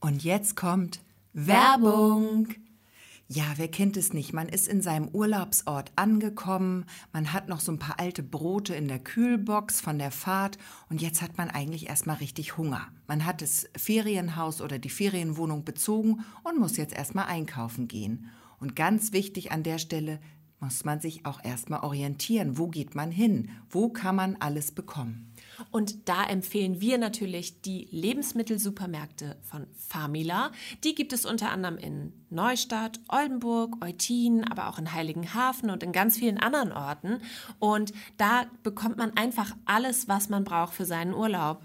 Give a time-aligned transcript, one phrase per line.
[0.00, 1.02] Und jetzt kommt
[1.34, 2.48] Werbung.
[3.28, 4.32] Ja, wer kennt es nicht?
[4.32, 8.88] Man ist in seinem Urlaubsort angekommen, man hat noch so ein paar alte Brote in
[8.88, 10.58] der Kühlbox von der Fahrt
[10.88, 12.88] und jetzt hat man eigentlich erstmal richtig Hunger.
[13.06, 18.30] Man hat das Ferienhaus oder die Ferienwohnung bezogen und muss jetzt erstmal einkaufen gehen.
[18.58, 20.18] Und ganz wichtig an der Stelle
[20.58, 22.58] muss man sich auch erstmal orientieren.
[22.58, 23.50] Wo geht man hin?
[23.68, 25.29] Wo kann man alles bekommen?
[25.70, 30.52] Und da empfehlen wir natürlich die Lebensmittelsupermärkte von Famila.
[30.84, 35.92] Die gibt es unter anderem in Neustadt, Oldenburg, Eutin, aber auch in Heiligenhafen und in
[35.92, 37.20] ganz vielen anderen Orten.
[37.58, 41.62] Und da bekommt man einfach alles, was man braucht für seinen Urlaub.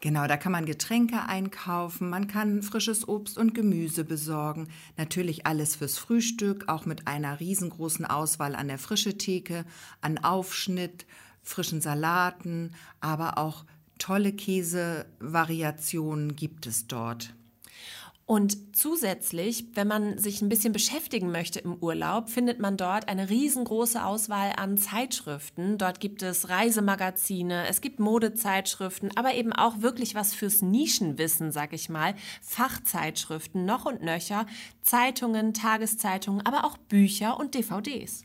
[0.00, 5.76] Genau, da kann man Getränke einkaufen, man kann frisches Obst und Gemüse besorgen, natürlich alles
[5.76, 9.64] fürs Frühstück, auch mit einer riesengroßen Auswahl an der frische Theke,
[10.00, 11.06] an Aufschnitt,
[11.46, 13.64] frischen Salaten, aber auch
[13.98, 17.32] tolle Käsevariationen gibt es dort.
[18.28, 23.30] Und zusätzlich, wenn man sich ein bisschen beschäftigen möchte im Urlaub, findet man dort eine
[23.30, 25.78] riesengroße Auswahl an Zeitschriften.
[25.78, 31.72] Dort gibt es Reisemagazine, es gibt Modezeitschriften, aber eben auch wirklich was fürs Nischenwissen, sag
[31.72, 32.16] ich mal.
[32.42, 34.46] Fachzeitschriften noch und nöcher,
[34.82, 38.24] Zeitungen, Tageszeitungen, aber auch Bücher und DVDs.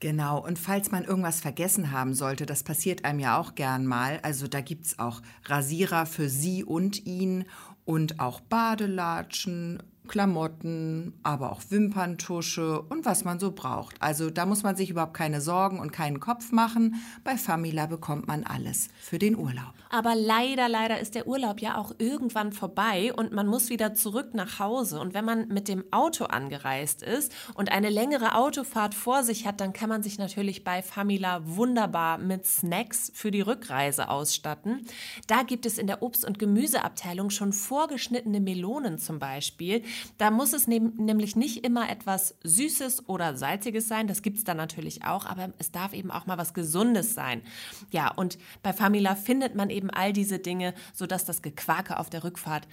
[0.00, 4.18] Genau, und falls man irgendwas vergessen haben sollte, das passiert einem ja auch gern mal,
[4.22, 7.44] also da gibt es auch Rasierer für sie und ihn
[7.84, 13.94] und auch Badelatschen, Klamotten, aber auch Wimperntusche und was man so braucht.
[14.00, 16.96] Also da muss man sich überhaupt keine Sorgen und keinen Kopf machen.
[17.22, 19.72] Bei Famila bekommt man alles für den Urlaub.
[19.88, 24.34] Aber leider, leider ist der Urlaub ja auch irgendwann vorbei und man muss wieder zurück
[24.34, 24.98] nach Hause.
[24.98, 29.60] Und wenn man mit dem Auto angereist ist und eine längere Autofahrt vor sich hat,
[29.60, 34.84] dann kann man sich natürlich bei Famila wunderbar mit Snacks für die Rückreise ausstatten.
[35.28, 39.84] Da gibt es in der Obst- und Gemüseabteilung schon vorgeschnittene Melonen zum Beispiel.
[40.18, 44.06] Da muss es ne nämlich nicht immer etwas Süßes oder Salziges sein.
[44.06, 47.42] Das gibt es dann natürlich auch, aber es darf eben auch mal was Gesundes sein.
[47.90, 52.24] Ja, und bei Famila findet man eben all diese Dinge, sodass das Gequake auf der
[52.24, 52.66] Rückfahrt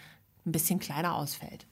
[0.46, 1.68] ein bisschen kleiner ausfällt.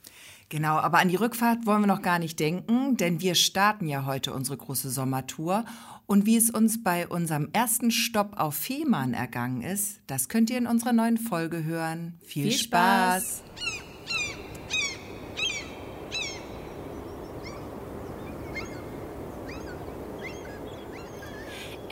[0.50, 4.06] Genau, aber an die Rückfahrt wollen wir noch gar nicht denken, denn wir starten ja
[4.06, 5.66] heute unsere große Sommertour.
[6.06, 10.60] Und wie es uns bei unserem ersten Stopp auf Fehmarn ergangen ist, das könnt ihr
[10.60, 12.20] in unserer neuen Folge hören.
[12.24, 13.42] Viel, Viel Spaß.
[13.58, 13.75] Spaß.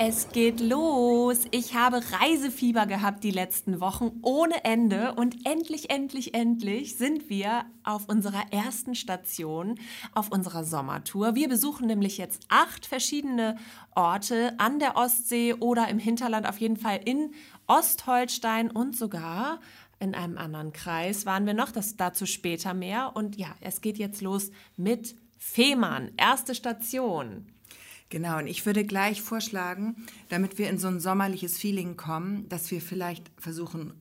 [0.05, 1.45] Es geht los.
[1.51, 7.63] Ich habe Reisefieber gehabt die letzten Wochen ohne Ende und endlich, endlich, endlich sind wir
[7.85, 9.79] auf unserer ersten Station
[10.13, 11.35] auf unserer Sommertour.
[11.35, 13.55] Wir besuchen nämlich jetzt acht verschiedene
[13.95, 17.31] Orte an der Ostsee oder im Hinterland, auf jeden Fall in
[17.67, 19.61] Ostholstein und sogar
[20.01, 23.13] in einem anderen Kreis waren wir noch, das dazu später mehr.
[23.15, 27.52] Und ja, es geht jetzt los mit Fehmarn, erste Station.
[28.09, 29.95] Genau, und ich würde gleich vorschlagen,
[30.29, 33.93] damit wir in so ein sommerliches Feeling kommen, dass wir vielleicht versuchen,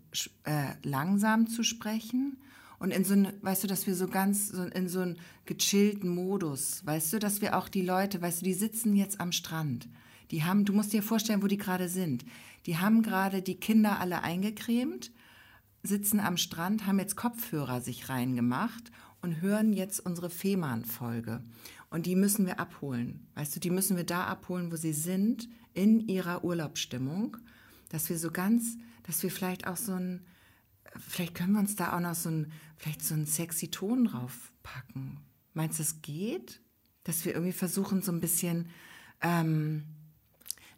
[0.45, 2.37] äh, langsam zu sprechen
[2.79, 6.11] und in so ein, weißt du, dass wir so ganz so in so einen gechillten
[6.11, 9.89] Modus, weißt du, dass wir auch die Leute, weißt du, die sitzen jetzt am Strand.
[10.33, 12.25] Die haben, du musst dir vorstellen, wo die gerade sind.
[12.67, 15.13] Die haben gerade die Kinder alle eingecremt,
[15.85, 18.91] sitzen am Strand, haben jetzt Kopfhörer sich reingemacht
[19.21, 21.41] und hören jetzt unsere Fehmarn-Folge.
[21.93, 23.27] Und die müssen wir abholen.
[23.35, 27.37] Weißt du, die müssen wir da abholen, wo sie sind, in ihrer Urlaubsstimmung,
[27.91, 30.25] dass wir so ganz, dass wir vielleicht auch so ein,
[30.99, 35.19] vielleicht können wir uns da auch noch so ein, vielleicht so einen sexy Ton draufpacken.
[35.53, 36.63] Meinst du, das geht?
[37.05, 38.71] Dass wir irgendwie versuchen, so ein bisschen
[39.21, 39.85] ähm,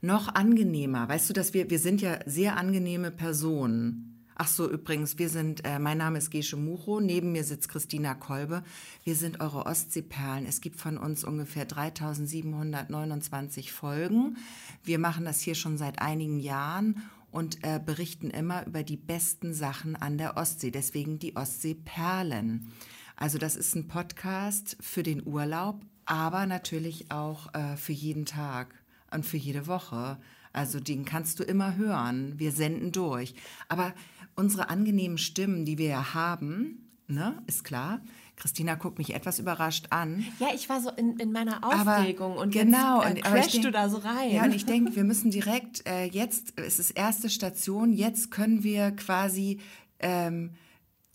[0.00, 1.08] noch angenehmer.
[1.08, 4.13] Weißt du, dass wir, wir sind ja sehr angenehme Personen.
[4.36, 8.14] Ach so, übrigens, wir sind, äh, mein Name ist Gesche Mucho, neben mir sitzt Christina
[8.14, 8.64] Kolbe.
[9.04, 10.44] Wir sind eure Ostseeperlen.
[10.44, 14.36] Es gibt von uns ungefähr 3729 Folgen.
[14.82, 17.00] Wir machen das hier schon seit einigen Jahren
[17.30, 20.72] und äh, berichten immer über die besten Sachen an der Ostsee.
[20.72, 22.72] Deswegen die Ostseeperlen.
[23.14, 28.74] Also das ist ein Podcast für den Urlaub, aber natürlich auch äh, für jeden Tag
[29.12, 30.18] und für jede Woche.
[30.52, 32.38] Also den kannst du immer hören.
[32.38, 33.34] Wir senden durch.
[33.68, 33.92] Aber
[34.36, 38.00] unsere angenehmen Stimmen, die wir ja haben, ne, ist klar.
[38.36, 40.24] Christina guckt mich etwas überrascht an.
[40.40, 43.64] Ja, ich war so in, in meiner Aufregung aber, und genau, jetzt, äh, crashst denk,
[43.64, 44.32] du da so rein.
[44.32, 48.64] Ja, und ich denke, wir müssen direkt, äh, jetzt ist es erste Station, jetzt können
[48.64, 49.60] wir quasi
[50.00, 50.50] ähm,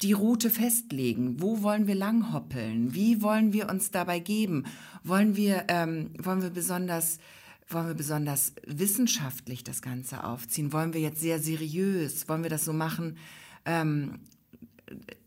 [0.01, 1.41] die Route festlegen.
[1.41, 2.93] Wo wollen wir langhoppeln?
[2.93, 4.63] Wie wollen wir uns dabei geben?
[5.03, 7.19] Wollen wir, ähm, wollen wir besonders
[7.69, 10.73] wollen wir besonders wissenschaftlich das Ganze aufziehen?
[10.73, 12.27] Wollen wir jetzt sehr seriös?
[12.27, 13.17] Wollen wir das so machen?
[13.65, 14.19] Ähm,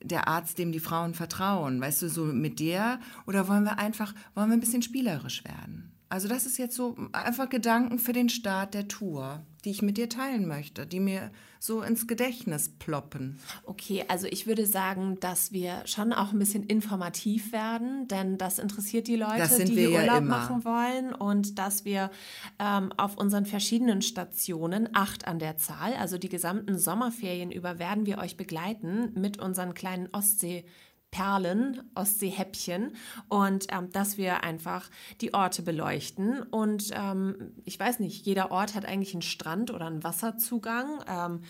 [0.02, 1.80] der Arzt, dem die Frauen vertrauen?
[1.80, 2.98] Weißt du, so mit der?
[3.26, 5.91] Oder wollen wir einfach, wollen wir ein bisschen spielerisch werden?
[6.12, 9.97] Also das ist jetzt so einfach Gedanken für den Start der Tour, die ich mit
[9.97, 13.38] dir teilen möchte, die mir so ins Gedächtnis ploppen.
[13.64, 18.59] Okay, also ich würde sagen, dass wir schon auch ein bisschen informativ werden, denn das
[18.59, 22.11] interessiert die Leute, die Urlaub ja machen wollen und dass wir
[22.59, 28.05] ähm, auf unseren verschiedenen Stationen, acht an der Zahl, also die gesamten Sommerferien über, werden
[28.05, 30.67] wir euch begleiten mit unseren kleinen Ostsee-
[31.12, 32.97] Perlen, Ostseehäppchen
[33.29, 36.43] und ähm, dass wir einfach die Orte beleuchten.
[36.43, 41.05] Und ähm, ich weiß nicht, jeder Ort hat eigentlich einen Strand oder einen Wasserzugang.
[41.06, 41.43] Ähm,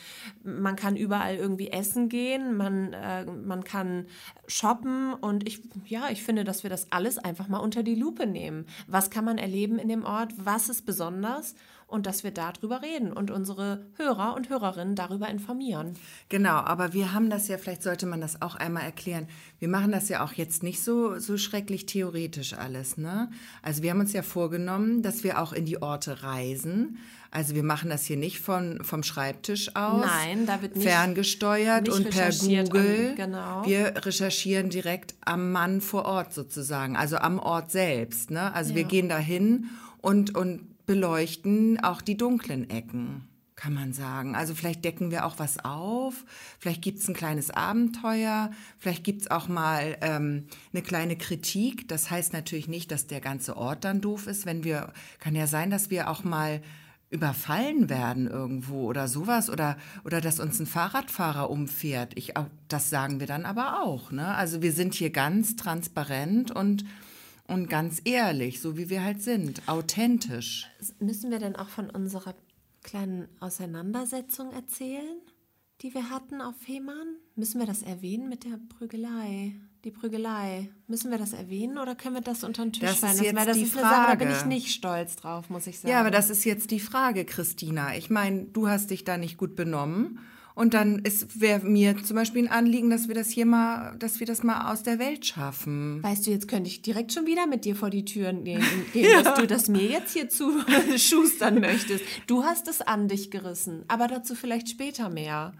[0.42, 4.06] man kann überall irgendwie essen gehen, man, äh, man kann
[4.48, 8.26] shoppen und ich, ja, ich finde, dass wir das alles einfach mal unter die Lupe
[8.26, 8.66] nehmen.
[8.88, 10.32] Was kann man erleben in dem Ort?
[10.36, 11.54] Was ist besonders?
[11.92, 15.94] Und dass wir darüber reden und unsere Hörer und Hörerinnen darüber informieren.
[16.30, 19.28] Genau, aber wir haben das ja, vielleicht sollte man das auch einmal erklären.
[19.58, 22.96] Wir machen das ja auch jetzt nicht so, so schrecklich theoretisch alles.
[22.96, 23.30] Ne?
[23.60, 26.98] Also wir haben uns ja vorgenommen, dass wir auch in die Orte reisen.
[27.30, 30.04] Also wir machen das hier nicht von, vom Schreibtisch aus.
[30.04, 33.08] Nein, da wird nicht, ferngesteuert nicht und per Google.
[33.10, 33.66] An, genau.
[33.66, 38.30] Wir recherchieren direkt am Mann vor Ort sozusagen, also am Ort selbst.
[38.30, 38.52] Ne?
[38.54, 38.76] Also ja.
[38.76, 39.70] wir gehen dahin
[40.02, 44.34] und, und beleuchten auch die dunklen Ecken, kann man sagen.
[44.34, 46.24] Also vielleicht decken wir auch was auf,
[46.58, 51.88] vielleicht gibt es ein kleines Abenteuer, vielleicht gibt es auch mal ähm, eine kleine Kritik.
[51.88, 54.46] Das heißt natürlich nicht, dass der ganze Ort dann doof ist.
[54.46, 56.60] Wenn wir, kann ja sein, dass wir auch mal
[57.12, 62.16] überfallen werden irgendwo oder sowas oder oder dass uns ein Fahrradfahrer umfährt.
[62.16, 62.32] Ich,
[62.68, 64.10] das sagen wir dann aber auch.
[64.12, 64.34] Ne?
[64.34, 66.84] Also wir sind hier ganz transparent und
[67.52, 70.66] und ganz ehrlich, so wie wir halt sind, authentisch.
[70.98, 72.34] Müssen wir denn auch von unserer
[72.82, 75.20] kleinen Auseinandersetzung erzählen,
[75.80, 77.16] die wir hatten auf Fehmarn?
[77.34, 79.54] Müssen wir das erwähnen mit der Prügelei?
[79.84, 80.70] Die Prügelei.
[80.86, 83.14] Müssen wir das erwähnen oder können wir das unter den Tisch das fallen?
[83.14, 83.88] Ist jetzt das die ist Frage.
[83.88, 85.90] Sache, da bin ich nicht stolz drauf, muss ich sagen.
[85.90, 87.96] Ja, aber das ist jetzt die Frage, Christina.
[87.96, 90.20] Ich meine, du hast dich da nicht gut benommen
[90.54, 91.02] und dann
[91.34, 94.70] wäre mir zum Beispiel ein Anliegen, dass wir das hier mal, dass wir das mal
[94.72, 96.02] aus der Welt schaffen.
[96.02, 98.62] Weißt du, jetzt könnte ich direkt schon wieder mit dir vor die Türen gehen,
[98.92, 99.22] gehen ja.
[99.22, 100.60] dass du das mir jetzt hier zu
[100.96, 102.04] schustern möchtest.
[102.26, 105.52] Du hast es an dich gerissen, aber dazu vielleicht später mehr.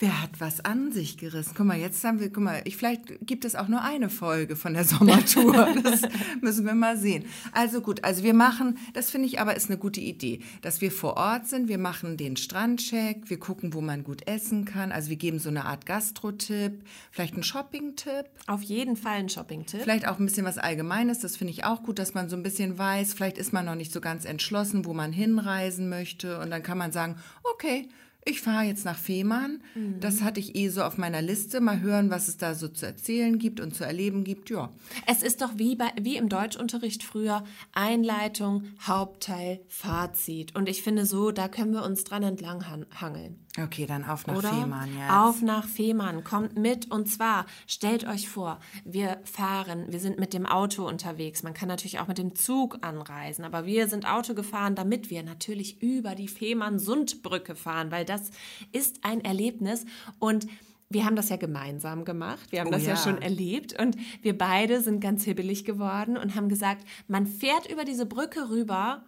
[0.00, 1.52] Wer hat was an sich gerissen?
[1.54, 4.56] Guck mal, jetzt haben wir, guck mal, ich, vielleicht gibt es auch nur eine Folge
[4.56, 5.68] von der Sommertour.
[5.82, 6.02] Das
[6.40, 7.24] müssen wir mal sehen.
[7.52, 10.90] Also gut, also wir machen, das finde ich aber ist eine gute Idee, dass wir
[10.90, 11.68] vor Ort sind.
[11.68, 14.90] Wir machen den Strandcheck, wir gucken, wo man gut essen kann.
[14.90, 18.26] Also wir geben so eine Art Gastro-Tipp, vielleicht einen Shopping-Tipp.
[18.46, 19.82] Auf jeden Fall einen Shopping-Tipp.
[19.82, 21.18] Vielleicht auch ein bisschen was Allgemeines.
[21.18, 23.12] Das finde ich auch gut, dass man so ein bisschen weiß.
[23.12, 26.40] Vielleicht ist man noch nicht so ganz entschlossen, wo man hinreisen möchte.
[26.40, 27.88] Und dann kann man sagen, okay,
[28.24, 29.62] ich fahre jetzt nach Fehmarn.
[29.74, 30.00] Mhm.
[30.00, 31.60] Das hatte ich eh so auf meiner Liste.
[31.60, 34.50] Mal hören, was es da so zu erzählen gibt und zu erleben gibt.
[34.50, 34.70] Ja.
[35.06, 40.54] Es ist doch wie, bei, wie im Deutschunterricht früher Einleitung, Hauptteil, Fazit.
[40.54, 43.38] Und ich finde so, da können wir uns dran entlang hangeln.
[43.58, 44.50] Okay, dann auf nach Oder?
[44.50, 45.10] Fehmarn jetzt.
[45.10, 46.88] Auf nach Fehmarn, kommt mit.
[46.90, 51.42] Und zwar, stellt euch vor, wir fahren, wir sind mit dem Auto unterwegs.
[51.42, 55.24] Man kann natürlich auch mit dem Zug anreisen, aber wir sind Auto gefahren, damit wir
[55.24, 58.30] natürlich über die Fehmarn-Sundbrücke fahren, weil das
[58.70, 59.84] ist ein Erlebnis
[60.20, 60.46] und
[60.88, 62.50] wir haben das ja gemeinsam gemacht.
[62.50, 62.90] Wir haben oh, das ja.
[62.90, 62.96] ja.
[62.96, 67.84] schon erlebt und wir beide sind ganz hibbelig geworden und haben gesagt, man fährt über
[67.84, 69.04] diese Brücke rüber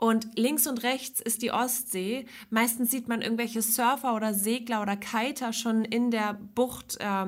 [0.00, 2.24] und links und rechts ist die Ostsee.
[2.50, 7.26] Meistens sieht man irgendwelche Surfer oder Segler oder Kiter schon in der Bucht, äh,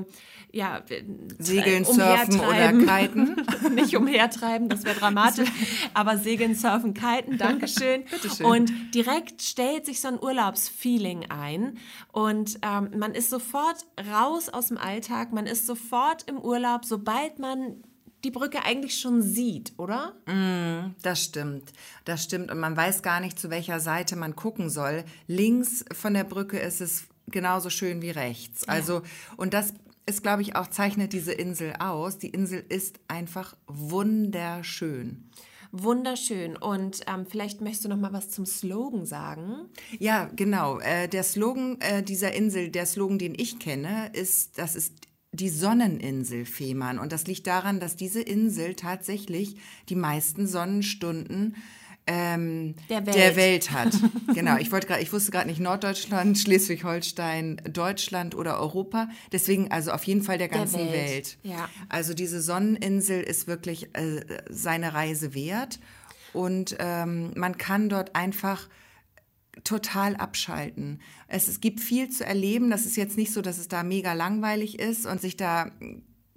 [0.53, 0.81] ja,
[1.41, 3.45] segeln, surfen oder kiten.
[3.75, 5.51] Nicht umhertreiben, das wäre dramatisch.
[5.95, 8.05] aber segeln, surfen, kiten, Dankeschön.
[8.11, 8.47] Bitteschön.
[8.47, 11.77] Und direkt stellt sich so ein Urlaubsfeeling ein
[12.13, 17.41] und ähm, man ist sofort raus aus dem Alltag, man ist sofort im Urlaub, sobald
[17.41, 17.83] man
[18.25, 20.15] die Brücke eigentlich schon sieht, oder?
[20.27, 21.73] Mm, das stimmt.
[22.05, 22.51] Das stimmt.
[22.51, 25.05] Und man weiß gar nicht, zu welcher Seite man gucken soll.
[25.27, 28.63] Links von der Brücke ist es genauso schön wie rechts.
[28.67, 28.75] Ja.
[28.75, 29.03] Also,
[29.37, 29.73] und das
[30.07, 32.19] ist, glaube ich, auch zeichnet diese Insel aus.
[32.19, 35.31] Die Insel ist einfach wunderschön.
[35.73, 36.57] Wunderschön.
[36.57, 39.69] Und ähm, vielleicht möchtest du noch mal was zum Slogan sagen.
[39.99, 40.81] Ja, genau.
[40.81, 44.95] Äh, der Slogan äh, dieser Insel, der Slogan, den ich kenne, ist, das ist
[45.33, 46.99] die Sonneninsel Fehmarn.
[46.99, 49.57] Und das liegt daran, dass diese Insel tatsächlich
[49.89, 51.57] die meisten Sonnenstunden
[52.07, 53.17] ähm, der, Welt.
[53.17, 53.71] der, Welt.
[53.71, 53.93] hat.
[54.35, 59.09] genau, ich wollte gerade, ich wusste gerade nicht Norddeutschland, Schleswig-Holstein, Deutschland oder Europa.
[59.31, 61.11] Deswegen also auf jeden Fall der ganzen der Welt.
[61.11, 61.39] Welt.
[61.43, 61.69] Ja.
[61.89, 65.79] Also diese Sonneninsel ist wirklich äh, seine Reise wert
[66.33, 68.69] und ähm, man kann dort einfach
[69.65, 71.01] total abschalten.
[71.29, 72.71] Es, es gibt viel zu erleben.
[72.71, 75.71] Das ist jetzt nicht so, dass es da mega langweilig ist und sich da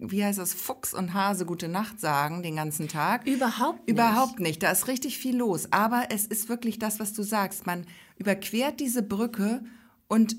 [0.09, 3.25] wie heißt das, Fuchs und Hase gute Nacht sagen den ganzen Tag.
[3.25, 3.89] Überhaupt nicht.
[3.89, 4.61] Überhaupt nicht.
[4.63, 5.71] Da ist richtig viel los.
[5.71, 7.65] Aber es ist wirklich das, was du sagst.
[7.65, 7.85] Man
[8.17, 9.63] überquert diese Brücke
[10.07, 10.35] und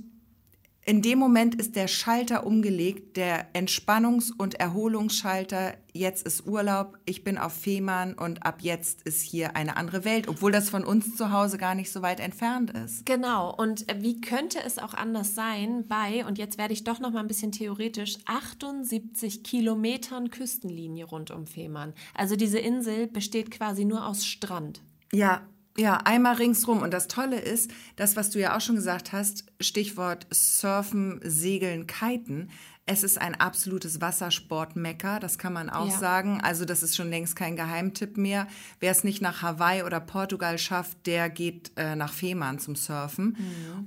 [0.87, 5.75] in dem Moment ist der Schalter umgelegt, der Entspannungs- und Erholungsschalter.
[5.93, 10.29] Jetzt ist Urlaub, ich bin auf Fehmarn und ab jetzt ist hier eine andere Welt,
[10.29, 13.07] obwohl das von uns zu Hause gar nicht so weit entfernt ist.
[13.07, 13.55] Genau.
[13.55, 17.21] Und wie könnte es auch anders sein bei, und jetzt werde ich doch noch mal
[17.21, 21.95] ein bisschen theoretisch, 78 Kilometern Küstenlinie rund um Fehmarn.
[22.15, 24.83] Also diese Insel besteht quasi nur aus Strand.
[25.13, 26.83] Ja, ja, einmal ringsrum.
[26.83, 31.87] Und das Tolle ist, das, was du ja auch schon gesagt hast, Stichwort Surfen, Segeln,
[31.87, 32.51] Kiten.
[32.87, 35.99] Es ist ein absolutes Wassersportmecker, das kann man auch Ja.
[35.99, 36.41] sagen.
[36.43, 38.47] Also das ist schon längst kein Geheimtipp mehr.
[38.79, 43.39] Wer es nicht nach Hawaii oder Portugal schafft, der geht äh, nach Fehmarn zum Surfen.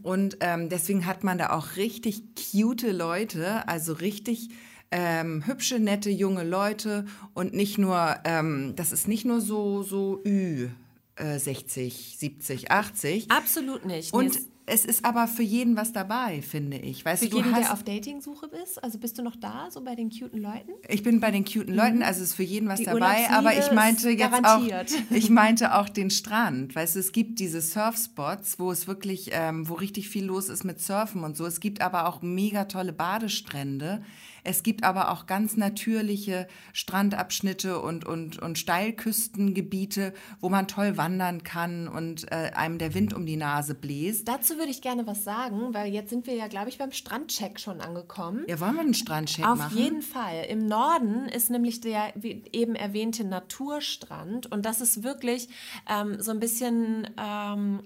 [0.02, 4.50] Und ähm, deswegen hat man da auch richtig cute Leute, also richtig
[4.90, 10.22] ähm, hübsche, nette, junge Leute und nicht nur, ähm, das ist nicht nur so, so
[10.26, 10.70] Ü.
[11.18, 13.32] äh, 60, 70, 80.
[13.32, 14.14] Absolut nicht.
[14.14, 17.06] Und Nee, es ist aber für jeden was dabei, finde ich.
[17.06, 18.84] Weißt für du, jeden, der auf Datingsuche ist?
[18.84, 20.72] Also bist du noch da, so bei den cuten Leuten?
[20.90, 22.84] ich bin bei den cuten Leuten, also ist für jeden was Mhm.
[22.84, 24.92] Die dabei, aber ich meinte jetzt garantiert.
[24.92, 26.76] auch, ich meinte auch den Strand.
[26.76, 30.66] Weißt du, es gibt diese Surfspots, wo es wirklich, ähm, wo richtig viel los ist
[30.66, 31.46] mit Surfen und so.
[31.46, 34.04] Es gibt aber auch mega tolle Badestrände.
[34.48, 41.44] Es gibt aber auch ganz natürliche Strandabschnitte und, und, und Steilküstengebiete, wo man toll wandern
[41.44, 44.26] kann und äh, einem der Wind um die Nase bläst.
[44.26, 47.60] Dazu würde ich gerne was sagen, weil jetzt sind wir ja, glaube ich, beim Strandcheck
[47.60, 48.46] schon angekommen.
[48.48, 49.78] Ja, wollen wir einen Strandcheck Auf machen?
[49.78, 50.46] jeden Fall.
[50.48, 55.50] Im Norden ist nämlich der eben erwähnte Naturstrand und das ist wirklich
[55.90, 57.10] ähm, so ein bisschen.
[57.18, 57.82] Ähm,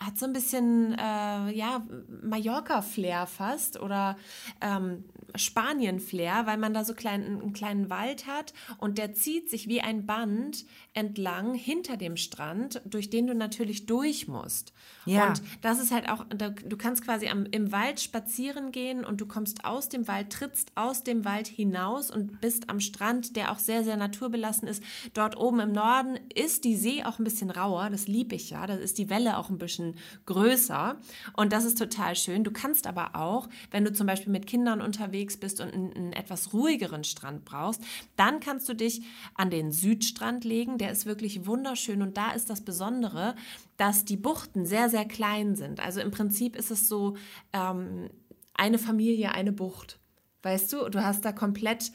[0.00, 1.86] hat so ein bisschen, äh, ja,
[2.22, 4.16] Mallorca-Flair fast oder
[4.62, 5.04] ähm,
[5.34, 9.82] Spanien-Flair, weil man da so klein, einen kleinen Wald hat und der zieht sich wie
[9.82, 14.72] ein Band entlang hinter dem Strand, durch den du natürlich durch musst.
[15.06, 15.28] Ja.
[15.28, 19.26] Und das ist halt auch, du kannst quasi am, im Wald spazieren gehen und du
[19.26, 23.60] kommst aus dem Wald, trittst aus dem Wald hinaus und bist am Strand, der auch
[23.60, 24.82] sehr, sehr naturbelassen ist.
[25.14, 28.66] Dort oben im Norden ist die See auch ein bisschen rauer, das liebe ich ja,
[28.66, 29.94] da ist die Welle auch ein bisschen
[30.26, 30.98] größer
[31.36, 32.42] und das ist total schön.
[32.42, 36.12] Du kannst aber auch, wenn du zum Beispiel mit Kindern unterwegs bist und einen, einen
[36.12, 37.80] etwas ruhigeren Strand brauchst,
[38.16, 39.02] dann kannst du dich
[39.34, 43.34] an den Südstrand legen, der ist wirklich wunderschön und da ist das Besondere,
[43.76, 45.80] dass die Buchten sehr, sehr klein sind.
[45.80, 47.16] Also im Prinzip ist es so
[47.52, 48.10] ähm,
[48.54, 49.98] eine Familie, eine Bucht.
[50.42, 51.92] Weißt du, du hast da komplett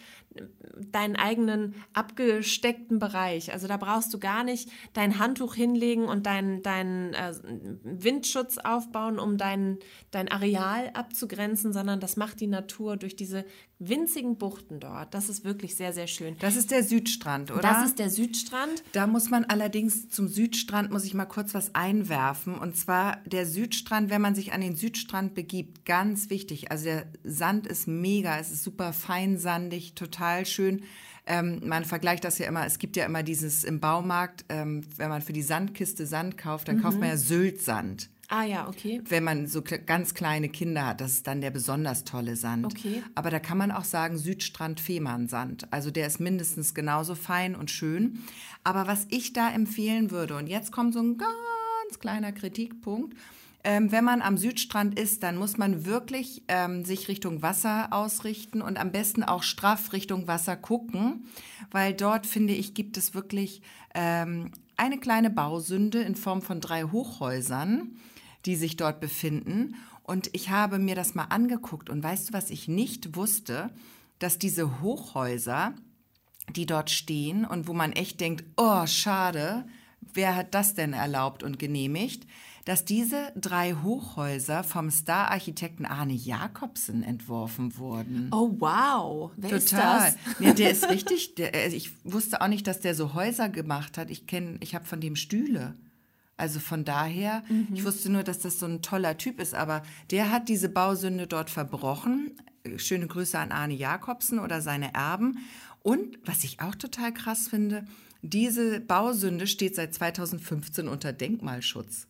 [0.91, 3.51] deinen eigenen abgesteckten Bereich.
[3.53, 7.33] Also da brauchst du gar nicht dein Handtuch hinlegen und deinen dein, äh,
[7.83, 9.79] Windschutz aufbauen, um dein,
[10.11, 13.45] dein Areal abzugrenzen, sondern das macht die Natur durch diese
[13.79, 15.13] winzigen Buchten dort.
[15.13, 16.37] Das ist wirklich sehr, sehr schön.
[16.39, 17.61] Das ist der Südstrand, oder?
[17.61, 18.83] Das ist der Südstrand.
[18.93, 22.57] Da muss man allerdings zum Südstrand, muss ich mal kurz was einwerfen.
[22.57, 26.71] Und zwar der Südstrand, wenn man sich an den Südstrand begibt, ganz wichtig.
[26.71, 30.83] Also der Sand ist mega, es ist super feinsandig, total schön.
[31.27, 35.09] Ähm, man vergleicht das ja immer, es gibt ja immer dieses im Baumarkt, ähm, wenn
[35.09, 38.09] man für die Sandkiste Sand kauft, dann kauft man ja Syltsand.
[38.27, 39.01] Ah ja, okay.
[39.07, 42.65] Wenn man so ganz kleine Kinder hat, das ist dann der besonders tolle Sand.
[42.65, 43.03] Okay.
[43.13, 45.71] Aber da kann man auch sagen Südstrand Fehmarnsand.
[45.71, 48.23] Also der ist mindestens genauso fein und schön.
[48.63, 53.15] Aber was ich da empfehlen würde, und jetzt kommt so ein ganz kleiner Kritikpunkt.
[53.63, 58.61] Ähm, wenn man am Südstrand ist, dann muss man wirklich ähm, sich Richtung Wasser ausrichten
[58.61, 61.25] und am besten auch straff Richtung Wasser gucken,
[61.71, 63.63] weil dort, finde ich, gibt es wirklich
[63.95, 67.97] ähm, eine kleine Bausünde in Form von drei Hochhäusern,
[68.45, 69.75] die sich dort befinden.
[70.03, 73.71] Und ich habe mir das mal angeguckt und weißt du, was ich nicht wusste,
[74.19, 75.73] dass diese Hochhäuser,
[76.55, 79.65] die dort stehen und wo man echt denkt, oh, schade,
[80.13, 82.27] wer hat das denn erlaubt und genehmigt,
[82.65, 88.29] dass diese drei Hochhäuser vom Star-Architekten Arne Jacobsen entworfen wurden.
[88.31, 90.11] Oh wow, wer ist Total.
[90.11, 90.39] das?
[90.39, 91.35] Ja, der ist richtig.
[91.35, 94.09] Der, also ich wusste auch nicht, dass der so Häuser gemacht hat.
[94.09, 95.75] Ich kenne, ich habe von dem Stühle.
[96.37, 100.31] Also von daher, ich wusste nur, dass das so ein toller Typ ist, aber der
[100.31, 102.33] hat diese Bausünde dort verbrochen.
[102.77, 105.39] Schöne Grüße an Arne Jakobsen oder seine Erben.
[105.81, 107.85] Und was ich auch total krass finde,
[108.21, 112.07] diese Bausünde steht seit 2015 unter Denkmalschutz.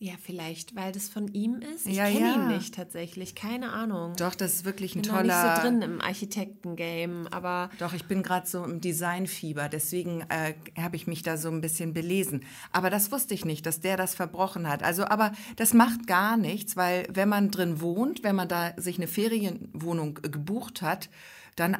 [0.00, 1.84] Ja, vielleicht, weil das von ihm ist.
[1.84, 2.34] Ich Ja, kenne ja.
[2.36, 4.14] ihn nicht tatsächlich, keine Ahnung.
[4.16, 5.22] Doch, das ist wirklich ein bin toller.
[5.24, 10.54] nicht so drin im Architekten-Game, aber Doch, ich bin gerade so im Designfieber, deswegen äh,
[10.80, 12.44] habe ich mich da so ein bisschen belesen.
[12.70, 14.84] Aber das wusste ich nicht, dass der das verbrochen hat.
[14.84, 18.98] Also, aber das macht gar nichts, weil wenn man drin wohnt, wenn man da sich
[18.98, 21.08] eine Ferienwohnung gebucht hat,
[21.58, 21.76] dann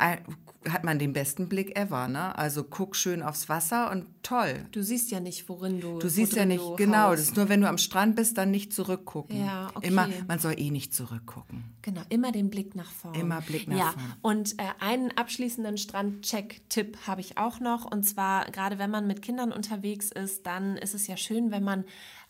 [0.69, 2.09] hat man den besten Blick ever.
[2.09, 2.37] Ne?
[2.37, 4.67] Also guck schön aufs Wasser und toll.
[4.73, 5.99] du siehst ja nicht, worin du.
[5.99, 7.13] Du siehst ja nicht, genau, haust.
[7.15, 9.39] das ist nur, wenn du am Strand bist, dann nicht zurückgucken.
[9.39, 9.89] Ja, okay.
[9.89, 11.65] Immer, man soll eh nicht zurückgucken.
[11.83, 13.19] Genau, immer den Blick nach vorne.
[13.19, 13.91] Immer Blick nach ja.
[13.93, 14.15] vorn.
[14.21, 17.91] Und äh, einen abschließenden Strandcheck-Tipp habe ich auch noch.
[17.91, 21.65] Und zwar, gerade wenn man mit Kindern unterwegs ist, dann ist es ja schön, wenn
[21.65, 21.85] man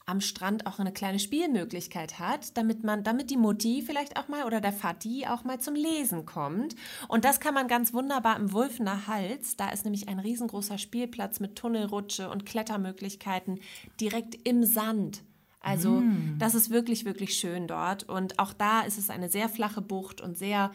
[0.09, 4.45] am Strand auch eine kleine Spielmöglichkeit hat, damit man, damit die Mutti vielleicht auch mal
[4.45, 6.75] oder der Vati auch mal zum Lesen kommt.
[7.09, 9.57] Und das kann man ganz wunderbar im Wulfener Hals.
[9.57, 13.61] Da ist nämlich ein riesengroßer Spielplatz mit Tunnelrutsche und Klettermöglichkeiten
[14.01, 15.23] direkt im Sand.
[15.61, 16.03] Also
[16.39, 18.09] das ist wirklich, wirklich schön dort.
[18.09, 20.71] Und auch da ist es eine sehr flache Bucht und sehr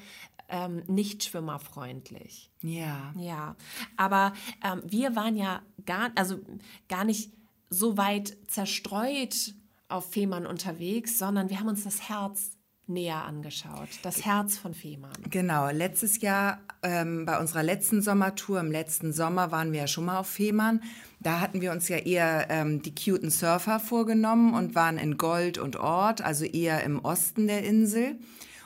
[0.50, 2.52] ähm, nicht schwimmerfreundlich.
[2.62, 3.14] Ja.
[3.18, 3.56] Ja,
[3.98, 6.40] aber ähm, wir waren ja gar, also
[6.88, 7.32] gar nicht
[7.74, 9.54] so weit zerstreut
[9.90, 12.52] auf Fehmarn unterwegs, sondern wir haben uns das Herz
[12.88, 13.88] näher angeschaut.
[14.02, 15.14] Das Herz von Fehmarn.
[15.30, 20.06] Genau, letztes Jahr ähm, bei unserer letzten Sommertour, im letzten Sommer waren wir ja schon
[20.06, 20.82] mal auf Fehmarn.
[21.22, 25.58] Da hatten wir uns ja eher ähm, die cuten Surfer vorgenommen und waren in Gold
[25.58, 28.20] und Ort, also eher im Osten der Insel.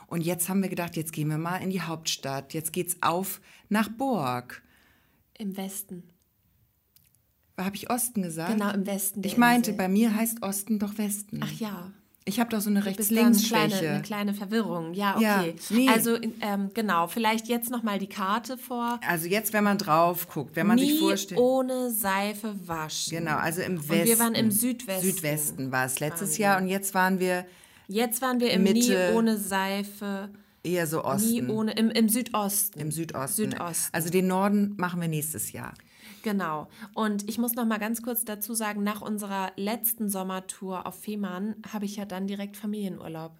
[0.08, 2.54] Und jetzt haben wir gedacht, jetzt gehen wir mal in die Hauptstadt.
[2.54, 4.64] Jetzt geht's auf nach Burg.
[5.38, 6.04] Im Westen.
[7.60, 8.52] Habe ich Osten gesagt?
[8.52, 9.22] Genau, im Westen.
[9.24, 9.84] Ich meinte, Insel.
[9.84, 11.40] bei mir heißt Osten doch Westen.
[11.44, 11.92] Ach ja.
[12.26, 13.90] Ich habe doch so eine Rechts-Links-Schwäche.
[13.90, 14.94] eine kleine Verwirrung.
[14.94, 15.56] Ja, Ja, okay.
[15.70, 15.88] nee.
[15.88, 19.00] Also ähm, genau, vielleicht jetzt noch mal die Karte vor.
[19.08, 21.40] Also jetzt, wenn man drauf guckt, wenn man Nie sich vorstellt.
[21.40, 23.18] ohne Seife waschen.
[23.18, 24.08] Genau, also im Und Westen.
[24.10, 25.06] wir waren im Südwesten.
[25.10, 27.46] Südwesten war es letztes Jahr und jetzt waren wir
[27.88, 29.10] Jetzt waren wir im Mitte.
[29.12, 30.28] Nie ohne Seife,
[30.64, 31.30] eher so Osten.
[31.30, 32.78] nie ohne im, im Südosten.
[32.82, 33.52] Im Südosten.
[33.52, 33.90] Südosten.
[33.94, 35.74] Also den Norden machen wir nächstes Jahr.
[36.24, 36.68] Genau.
[36.94, 41.56] Und ich muss noch mal ganz kurz dazu sagen, nach unserer letzten Sommertour auf Fehmarn
[41.72, 43.38] habe ich ja dann direkt Familienurlaub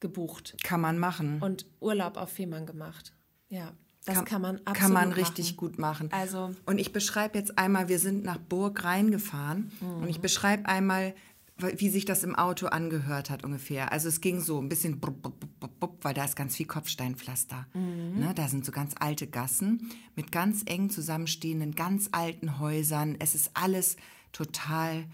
[0.00, 1.40] gebucht Kann man machen.
[1.40, 3.12] und Urlaub auf Fehmarn gemacht.
[3.48, 3.72] Ja,
[4.04, 5.20] das kann, man absolut Kann man machen.
[5.20, 6.08] richtig gut machen.
[6.10, 11.14] Also- und ich beschreibe jetzt einmal, wir sind nach Burg reingefahren und ich beschreibe einmal,
[11.62, 13.92] wie sich das im Auto angehört hat ungefähr.
[13.92, 17.66] Also es ging so ein bisschen, brupp, brupp, brupp, weil da ist ganz viel Kopfsteinpflaster.
[17.74, 23.16] Ne, da sind so ganz alte Gassen mit ganz eng zusammenstehenden, ganz alten Häusern.
[23.18, 23.96] Es ist alles
[24.32, 25.04] total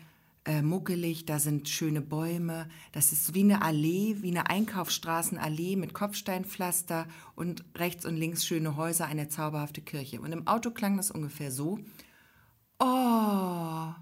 [0.48, 2.68] äh, muckelig, da sind schöne Bäume.
[2.92, 8.76] Das ist wie eine Allee, wie eine Einkaufsstraßenallee mit Kopfsteinpflaster und rechts und links schöne
[8.76, 10.20] Häuser, eine zauberhafte Kirche.
[10.22, 11.78] Und im Auto klang das ungefähr so.
[12.80, 13.92] Oh,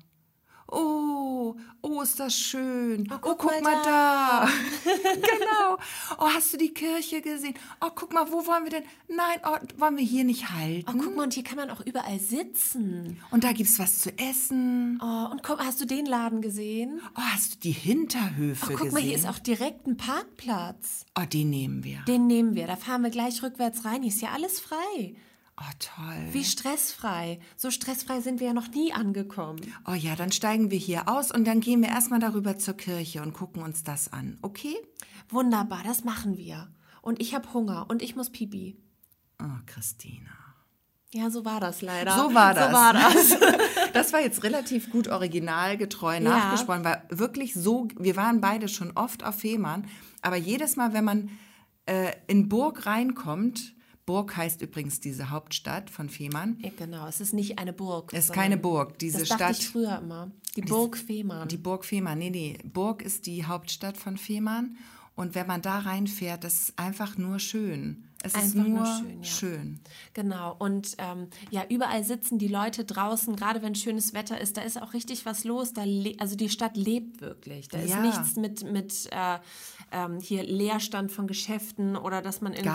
[0.69, 3.09] oh, oh, ist das schön.
[3.13, 4.49] Oh, guck, mal mal da.
[4.85, 5.79] genau.
[6.19, 7.55] Oh, hast du die Kirche gesehen?
[7.81, 8.85] Oh, guck mal, wo wollen wir denn?
[9.09, 10.87] Nein, oh, wollen wir hier nicht halten?
[10.89, 13.21] Oh, guck mal, und hier kann man auch überall sitzen.
[13.31, 15.01] Und da gibt's was zu essen.
[15.03, 17.01] Oh, und komm, hast du den Laden gesehen?
[17.17, 18.95] Oh, hast du die Hinterhöfe Oh, guck gesehen?
[18.95, 21.05] mal, hier ist auch direkt ein Parkplatz.
[21.19, 22.01] Oh, den nehmen wir.
[22.09, 22.67] Den nehmen wir.
[22.67, 24.03] Da fahren wir gleich rückwärts rein.
[24.03, 25.15] Hier ist ja alles frei.
[25.59, 26.29] Oh, toll.
[26.33, 27.41] Wie stressfrei.
[27.57, 29.61] So stressfrei sind wir ja noch nie angekommen.
[29.89, 33.23] Oh ja, dann steigen wir hier aus und dann gehen wir erstmal darüber zur Kirche
[33.23, 34.37] und gucken uns das an.
[34.43, 34.77] Okay?
[35.31, 36.69] Wunderbar, das machen wir.
[37.01, 38.77] Und ich habe Hunger und ich muss pipi.
[39.41, 40.31] Oh, Christina.
[41.13, 42.15] Ja, so war das leider.
[42.17, 42.67] So war das.
[42.69, 43.37] So war das.
[43.93, 46.21] Das war jetzt relativ gut originalgetreu Ja.
[46.21, 49.89] nachgesprochen, weil wirklich so, wir waren beide schon oft auf Fehmarn,
[50.21, 51.31] aber jedes Mal, wenn man
[51.87, 53.73] äh, in Burg reinkommt,
[54.07, 58.13] Burg heißt übrigens diese Hauptstadt von Fehmarn, ja, genau, es ist nicht eine Burg.
[58.15, 59.59] es ist keine Burg, diese Das dachte Stadt.
[59.59, 60.31] ich früher immer.
[60.55, 61.49] Die Burg Fehmarn.
[61.49, 62.57] Die Burg Fehmarn, nee, nee.
[62.65, 64.77] Burg ist die Hauptstadt von Fehmarn.
[65.17, 68.05] Und wenn man da reinfährt, das ist einfach nur schön.
[68.23, 69.25] Es ist Einfach nur, nur schön, ja.
[69.25, 69.81] schön.
[70.15, 70.57] Genau.
[70.59, 74.81] Und ähm, ja, überall sitzen die Leute draußen, gerade wenn schönes Wetter ist, da ist
[74.81, 75.73] auch richtig was los.
[75.73, 75.83] Da
[76.19, 77.69] also die Stadt lebt wirklich.
[77.69, 78.01] Da ist Ja.
[78.01, 79.39] nichts mit, mit äh,
[79.93, 82.71] ähm, hier Leerstand von Geschäften oder dass man irgendwie.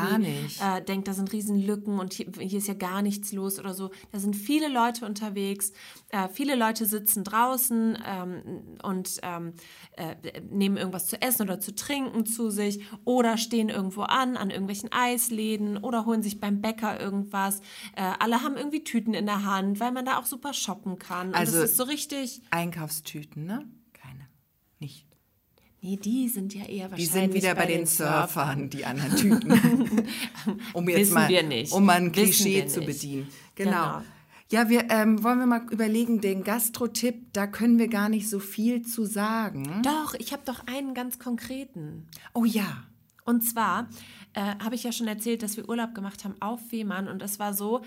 [0.64, 3.92] Äh, denkt, da sind Riesenlücken und hier, hier ist ja gar nichts los oder so.
[4.12, 5.74] Da sind viele Leute unterwegs.
[6.10, 8.42] Äh, viele Leute sitzen draußen ähm,
[8.84, 9.54] und ähm,
[9.98, 10.16] äh,
[10.50, 14.92] nehmen irgendwas zu essen oder zu trinken zu sich oder stehen irgendwo an, an irgendwelchen
[15.32, 17.60] Eisläden oder holen sich beim Bäcker irgendwas.
[17.96, 21.30] Äh, alle haben irgendwie Tüten in der Hand, weil man da auch super shoppen kann.
[21.30, 22.42] Und Also- das ist so richtig.
[22.52, 23.66] Einkaufstüten, ne?
[23.94, 24.28] Keine.
[24.80, 25.08] Nicht.
[25.82, 29.52] Nee, die sind ja eher Die wahrscheinlich sind wieder bei, den Surfern, die anderen Typen.
[30.74, 31.72] um jetzt Wissen mal, wir nicht.
[31.72, 33.28] um mal ein Klischee zu bedienen.
[33.56, 33.72] Genau.
[33.72, 34.02] Genau.
[34.52, 38.40] Ja, wir ähm, wollen wir mal überlegen, den Gastro-Tipp, da können wir gar nicht so
[38.40, 39.82] viel zu sagen.
[39.82, 42.06] Doch, ich habe doch einen ganz konkreten.
[42.34, 42.84] Oh ja.
[43.26, 43.90] Und zwar
[44.34, 47.40] äh, habe ich ja schon erzählt, dass wir Urlaub gemacht haben auf Fehmarn und es
[47.40, 47.82] war so,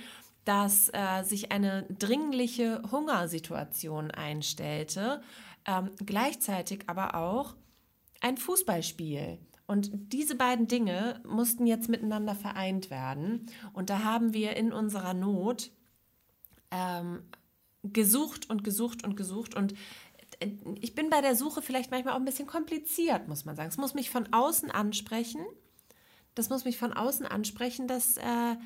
[0.44, 5.22] dass äh, sich eine dringliche Hungersituation einstellte,
[5.66, 7.54] ähm, gleichzeitig aber auch
[8.20, 9.38] ein Fußballspiel.
[9.66, 13.46] Und diese beiden Dinge mussten jetzt miteinander vereint werden.
[13.72, 15.70] Und da haben wir in unserer Not
[16.70, 17.22] ähm,
[17.82, 19.74] gesucht und gesucht und gesucht und
[20.80, 23.68] ich bin bei der Suche vielleicht manchmal auch ein bisschen kompliziert, muss man sagen.
[23.68, 25.44] Es muss mich von außen ansprechen.
[26.34, 28.56] Das muss mich von außen ansprechen, das, äh,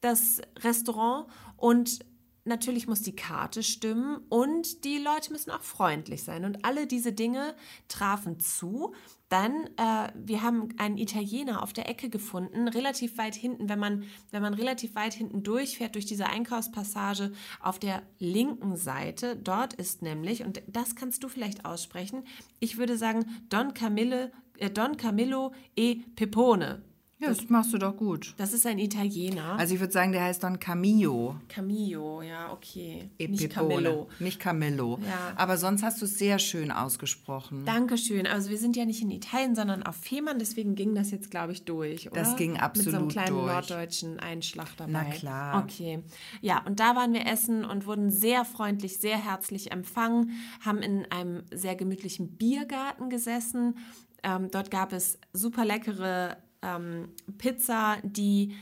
[0.00, 1.26] das Restaurant.
[1.56, 2.04] Und
[2.44, 6.44] natürlich muss die Karte stimmen und die Leute müssen auch freundlich sein.
[6.44, 7.54] Und alle diese Dinge
[7.88, 8.94] trafen zu.
[9.28, 14.04] Dann, äh, wir haben einen Italiener auf der Ecke gefunden, relativ weit hinten, wenn man,
[14.30, 19.36] wenn man relativ weit hinten durchfährt durch diese Einkaufspassage auf der linken Seite.
[19.36, 22.24] Dort ist nämlich, und das kannst du vielleicht aussprechen,
[22.60, 24.28] ich würde sagen Don Camillo,
[24.58, 26.82] äh, Don Camillo e Pepone.
[27.24, 28.34] Ja, das, das, machst du doch gut.
[28.36, 29.58] Das ist ein Italiener.
[29.58, 31.36] Also ich würde sagen, der heißt Don Camillo.
[31.48, 33.10] Camillo, ja, okay.
[33.18, 34.08] E Nicht Camillo.
[34.18, 34.98] Nicht Camillo.
[35.02, 35.32] Ja.
[35.36, 37.64] Aber sonst hast du es sehr schön ausgesprochen.
[37.64, 38.26] Dankeschön.
[38.26, 41.52] Also wir sind ja nicht in Italien, sondern auf Fehmarn, deswegen ging das jetzt, glaube
[41.52, 42.20] ich, durch, oder?
[42.20, 42.86] Das ging absolut durch.
[42.86, 43.52] Mit so einem kleinen durch.
[43.52, 44.92] norddeutschen Einschlag dabei.
[44.92, 45.64] Na klar.
[45.64, 46.02] Okay.
[46.40, 50.32] Ja, und da waren wir essen und wurden sehr freundlich, sehr herzlich empfangen,
[50.64, 53.76] haben in einem sehr gemütlichen Biergarten gesessen.
[54.22, 58.54] Ähm, dort gab es super leckere ähm, Pizza, die,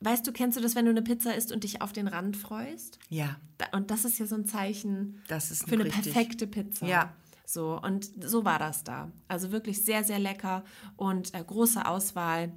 [0.00, 2.36] weißt du, kennst du das, wenn du eine Pizza isst und dich auf den Rand
[2.36, 2.98] freust?
[3.08, 3.36] Ja.
[3.72, 6.12] Und das ist ja so ein Zeichen das ist für eine richtig.
[6.12, 6.86] perfekte Pizza.
[6.86, 7.12] Ja.
[7.44, 9.10] So, und so war das da.
[9.28, 10.64] Also wirklich sehr, sehr lecker
[10.96, 12.52] und äh, große Auswahl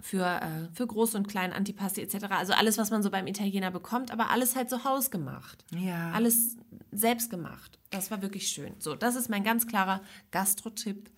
[0.00, 2.26] für, äh, für Groß- und Klein, Antipasti etc.
[2.30, 5.64] Also alles, was man so beim Italiener bekommt, aber alles halt so hausgemacht.
[5.76, 6.12] Ja.
[6.12, 6.56] Alles
[6.92, 7.78] selbst gemacht.
[7.90, 8.74] Das war wirklich schön.
[8.78, 10.00] So, das ist mein ganz klarer
[10.30, 11.10] Gastro-Tipp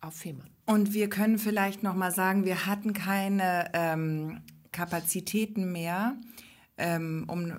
[0.00, 0.50] auf Fehmarn.
[0.66, 4.40] Und wir können vielleicht noch mal sagen, wir hatten keine ähm,
[4.72, 6.16] Kapazitäten mehr,
[6.76, 7.54] ähm, um,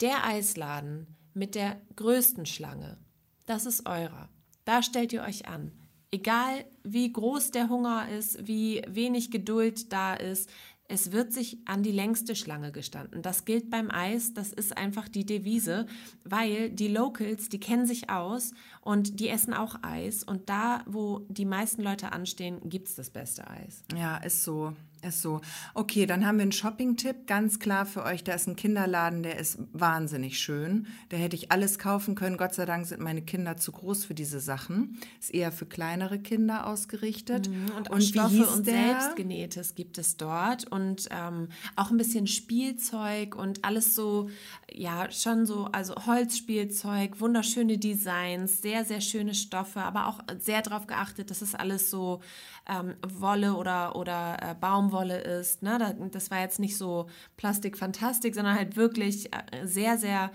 [0.01, 2.97] Der Eisladen mit der größten Schlange,
[3.45, 4.27] das ist eurer.
[4.65, 5.71] Da stellt ihr euch an.
[6.11, 10.49] Egal wie groß der Hunger ist, wie wenig Geduld da ist,
[10.91, 13.21] es wird sich an die längste Schlange gestanden.
[13.21, 15.85] Das gilt beim Eis, das ist einfach die Devise,
[16.23, 20.23] weil die Locals, die kennen sich aus und die essen auch Eis.
[20.23, 23.83] Und da, wo die meisten Leute anstehen, gibt es das beste Eis.
[23.95, 24.73] Ja, ist so.
[25.01, 25.39] Ist so.
[25.75, 28.23] Okay, dann haben wir einen Shopping-Tipp, ganz klar für euch.
[28.25, 30.87] Da ist ein Kinderladen, der ist wahnsinnig schön.
[31.07, 32.35] Da hätte ich alles kaufen können.
[32.35, 34.99] Gott sei Dank sind meine Kinder zu groß für diese Sachen.
[35.19, 37.49] Ist eher für kleinere Kinder ausgerichtet.
[37.49, 38.73] Mhm, und, und Stoffe und der?
[38.73, 40.69] Selbstgenähtes gibt es dort.
[40.69, 44.29] Und ähm, auch ein bisschen Spielzeug und alles so,
[44.69, 50.85] ja, schon so, also Holzspielzeug, wunderschöne Designs, sehr, sehr schöne Stoffe, aber auch sehr darauf
[50.85, 52.21] geachtet, dass es alles so
[52.69, 55.63] ähm, Wolle oder, oder äh, Baumwolle ist.
[55.63, 55.97] Ne?
[56.11, 60.29] Das war jetzt nicht so Plastikfantastik, sondern halt wirklich äh, sehr, sehr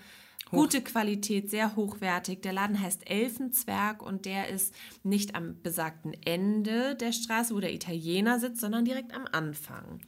[0.51, 0.62] Hoch.
[0.62, 2.42] gute Qualität, sehr hochwertig.
[2.42, 7.73] Der Laden heißt Elfenzwerg und der ist nicht am besagten Ende der Straße, wo der
[7.73, 10.01] Italiener sitzt, sondern direkt am Anfang.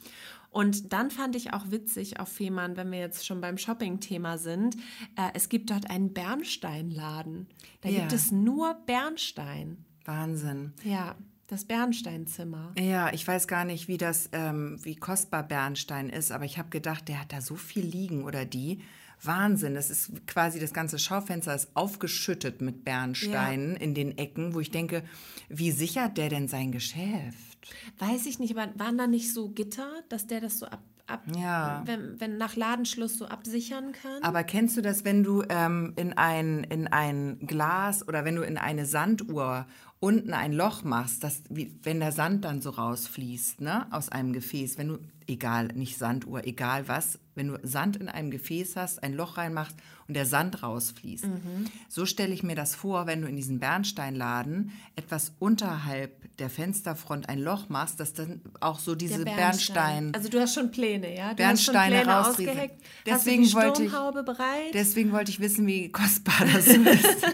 [0.56, 4.74] Und dann fand ich auch witzig auf Fehmarn, wenn wir jetzt schon beim Shopping-Thema sind,
[5.14, 7.46] äh, es gibt dort einen Bernsteinladen.
[7.82, 8.00] Da ja.
[8.00, 9.84] gibt es nur Bernstein.
[10.06, 10.72] Wahnsinn.
[10.82, 11.14] Ja.
[11.46, 12.72] Das Bernsteinzimmer.
[12.78, 16.70] Ja, ich weiß gar nicht, wie das, ähm, wie kostbar Bernstein ist, aber ich habe
[16.70, 18.80] gedacht, der hat da so viel liegen oder die.
[19.22, 23.80] Wahnsinn, das ist quasi das ganze Schaufenster ist aufgeschüttet mit Bernsteinen ja.
[23.80, 25.02] in den Ecken, wo ich denke,
[25.48, 27.58] wie sichert der denn sein Geschäft?
[27.98, 31.22] Weiß ich nicht, aber waren da nicht so Gitter, dass der das so ab Ab,
[31.36, 31.82] ja.
[31.86, 34.22] wenn, wenn nach Ladenschluss so absichern kann.
[34.22, 38.42] Aber kennst du das, wenn du ähm, in, ein, in ein Glas oder wenn du
[38.42, 39.66] in eine Sanduhr
[40.00, 44.32] unten ein Loch machst, dass, wie, wenn der Sand dann so rausfließt, ne, aus einem
[44.32, 49.02] Gefäß, wenn du, egal, nicht Sanduhr, egal was, wenn du Sand in einem Gefäß hast,
[49.02, 49.76] ein Loch reinmachst
[50.08, 51.26] und der Sand rausfließt.
[51.26, 51.66] Mhm.
[51.88, 57.28] So stelle ich mir das vor, wenn du in diesen Bernsteinladen etwas unterhalb der Fensterfront
[57.28, 59.36] ein Loch machst, dass dann auch so diese Bernstein.
[59.36, 60.14] Bernstein.
[60.14, 61.30] Also du hast schon Pläne, ja?
[61.30, 62.70] Du Bernsteine hast schon Pläne
[63.04, 64.74] Deswegen wollte ich bereit?
[64.74, 67.26] Deswegen wollte ich wissen, wie kostbar das ist.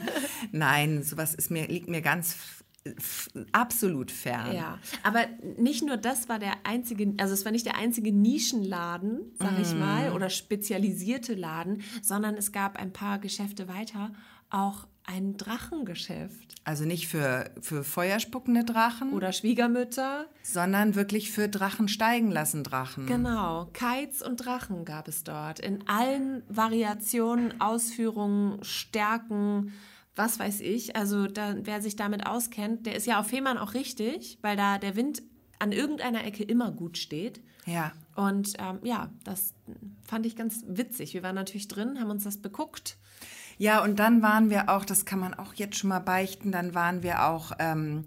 [0.50, 2.36] Nein, sowas ist mir liegt mir ganz
[3.52, 4.54] absolut fern.
[4.54, 9.32] Ja, aber nicht nur das war der einzige, also es war nicht der einzige Nischenladen,
[9.38, 14.10] sag ich mal, oder spezialisierte Laden, sondern es gab ein paar Geschäfte weiter
[14.52, 16.54] auch ein Drachengeschäft.
[16.64, 19.12] Also nicht für, für feuerspuckende Drachen.
[19.12, 20.26] Oder Schwiegermütter.
[20.42, 23.06] Sondern wirklich für Drachen steigen lassen Drachen.
[23.06, 23.68] Genau.
[23.72, 25.58] Kites und Drachen gab es dort.
[25.58, 29.72] In allen Variationen, Ausführungen, Stärken,
[30.14, 30.96] was weiß ich.
[30.96, 34.78] Also da, wer sich damit auskennt, der ist ja auf Fehmarn auch richtig, weil da
[34.78, 35.22] der Wind
[35.58, 37.40] an irgendeiner Ecke immer gut steht.
[37.66, 37.92] Ja.
[38.16, 39.54] Und ähm, ja, das
[40.04, 41.14] fand ich ganz witzig.
[41.14, 42.98] Wir waren natürlich drin, haben uns das beguckt
[43.58, 46.74] ja, und dann waren wir auch, das kann man auch jetzt schon mal beichten, dann
[46.74, 48.04] waren wir auch, ähm,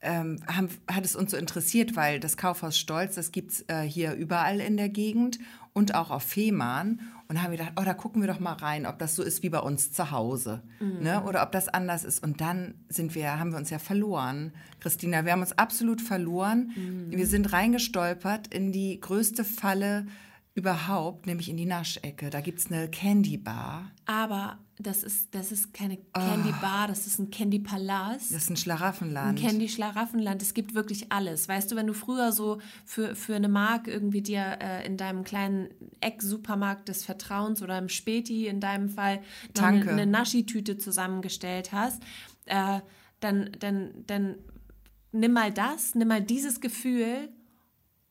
[0.00, 3.82] ähm, haben, hat es uns so interessiert, weil das Kaufhaus Stolz, das gibt es äh,
[3.82, 5.38] hier überall in der Gegend
[5.72, 7.00] und auch auf Fehmarn.
[7.28, 9.42] Und haben wir gedacht, oh, da gucken wir doch mal rein, ob das so ist
[9.42, 10.62] wie bei uns zu Hause.
[10.80, 11.02] Mhm.
[11.02, 11.24] Ne?
[11.24, 12.22] Oder ob das anders ist.
[12.22, 15.24] Und dann sind wir, haben wir uns ja verloren, Christina.
[15.24, 16.72] Wir haben uns absolut verloren.
[16.76, 17.10] Mhm.
[17.10, 20.06] Wir sind reingestolpert in die größte Falle
[20.54, 22.30] überhaupt, nämlich in die Naschecke.
[22.30, 23.90] Da gibt es eine Candy Bar.
[24.06, 26.58] Aber das ist, das ist keine Candy ah.
[26.60, 28.30] Bar, das ist ein Candy Palast.
[28.30, 29.38] Das ist ein Schlaraffenland.
[29.38, 30.42] Ein Candy Schlaraffenland.
[30.42, 31.48] Es gibt wirklich alles.
[31.48, 35.24] Weißt du, wenn du früher so für, für eine Mark irgendwie dir äh, in deinem
[35.24, 35.68] kleinen
[36.00, 39.22] Eck-Supermarkt des Vertrauens oder im Späti in deinem Fall
[39.58, 42.02] eine, eine Naschi-Tüte zusammengestellt hast,
[42.44, 42.80] äh,
[43.20, 44.36] dann, dann, dann
[45.12, 47.30] nimm mal das, nimm mal dieses Gefühl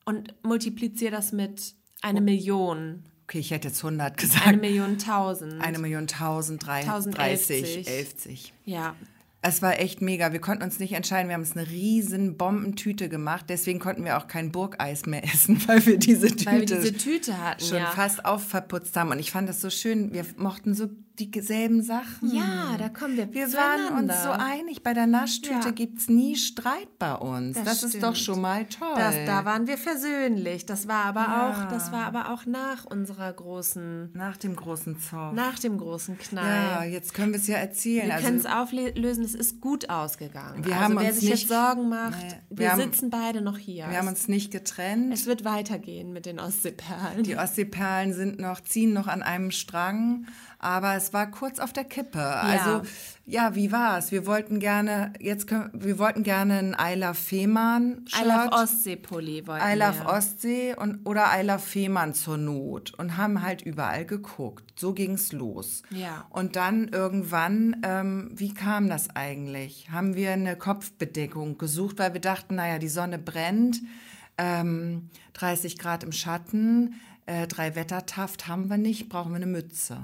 [0.04, 3.04] und multiplizier das mit eine Million.
[3.26, 4.46] Okay, ich hätte jetzt 100 gesagt.
[4.46, 5.60] Eine Million tausend.
[5.60, 8.54] Eine Million tausend, drei, 30, 11.
[8.66, 8.96] Ja.
[9.42, 10.32] Es war echt mega.
[10.32, 11.28] Wir konnten uns nicht entscheiden.
[11.28, 13.46] Wir haben uns eine riesen Bombentüte gemacht.
[13.50, 16.94] Deswegen konnten wir auch kein Burgeis mehr essen, weil wir diese Tüte, weil wir diese
[16.94, 17.92] Tüte hatten, schon ja.
[17.92, 19.12] fast aufverputzt haben.
[19.12, 20.14] Und ich fand das so schön.
[20.14, 22.34] Wir mochten so dieselben Sachen.
[22.34, 24.84] Ja, da kommen wir Wir waren uns so einig.
[24.84, 25.72] Bei der Naschtüte ja.
[25.72, 27.58] gibt es nie Streit bei uns.
[27.58, 28.96] Das, das ist doch schon mal toll.
[28.96, 30.66] Das, da waren wir versöhnlich.
[30.66, 31.50] Das war aber ja.
[31.50, 34.12] auch, das war aber auch nach unserer großen.
[34.14, 35.34] Nach dem großen Zoff.
[35.34, 36.46] Nach dem großen Knall.
[36.46, 38.08] Ja, jetzt können wir es ja erzählen.
[38.08, 39.24] Wir also, können es auflösen.
[39.24, 40.66] Es ist gut ausgegangen.
[40.66, 43.10] Wir also haben wer uns sich nicht, jetzt Sorgen macht, nee, wir, wir haben, sitzen
[43.10, 43.90] beide noch hier.
[43.90, 45.14] Wir haben uns nicht getrennt.
[45.14, 47.24] Es wird weitergehen mit den Ostseeperlen.
[47.24, 50.26] Die Ostseeperlen sind noch, ziehen noch an einem Strang
[50.66, 52.18] aber es war kurz auf der Kippe.
[52.18, 52.42] Ja.
[52.42, 52.82] Also
[53.28, 54.12] ja, wie war es?
[54.12, 58.26] Wir wollten gerne jetzt können, wir wollten gerne ein I Love Fehmarn Shirt.
[58.26, 60.10] I Love Ostsee Pulli wollten I Love wir.
[60.10, 64.80] Ostsee und oder I Love Fehmarn zur Not und haben halt überall geguckt.
[64.80, 65.84] So ging's los.
[65.92, 66.26] Ja.
[66.32, 69.92] Und dann irgendwann, ähm, wie kam das eigentlich?
[69.92, 73.82] Haben wir eine Kopfbedeckung gesucht, weil wir dachten, naja, die Sonne brennt,
[74.40, 76.96] ähm, 30 Grad im Schatten,
[77.28, 79.98] äh, drei Wettertaft haben wir nicht, brauchen wir eine Mütze.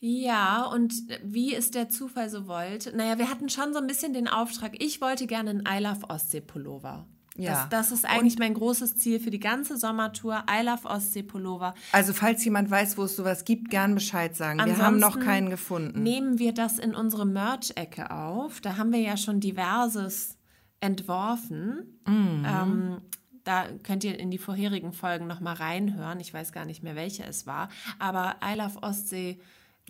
[0.00, 2.96] Ja, und wie es der Zufall so wollte.
[2.96, 6.08] Naja, wir hatten schon so ein bisschen den Auftrag, ich wollte gerne einen I Love
[6.08, 7.06] Ostsee Pullover.
[7.36, 7.52] Ja.
[7.52, 10.44] Das, das ist eigentlich und mein großes Ziel für die ganze Sommertour.
[10.50, 11.74] I Love Ostsee Pullover.
[11.92, 14.58] Also falls jemand weiß, wo es sowas gibt, gern Bescheid sagen.
[14.60, 16.02] Ansonsten wir haben noch keinen gefunden.
[16.02, 18.60] Nehmen wir das in unsere Merch-Ecke auf.
[18.60, 20.38] Da haben wir ja schon diverses
[20.80, 22.00] entworfen.
[22.06, 22.46] Mhm.
[22.46, 23.00] Ähm,
[23.44, 26.20] da könnt ihr in die vorherigen Folgen noch mal reinhören.
[26.20, 27.68] Ich weiß gar nicht mehr, welche es war.
[27.98, 29.40] Aber I Love Ostsee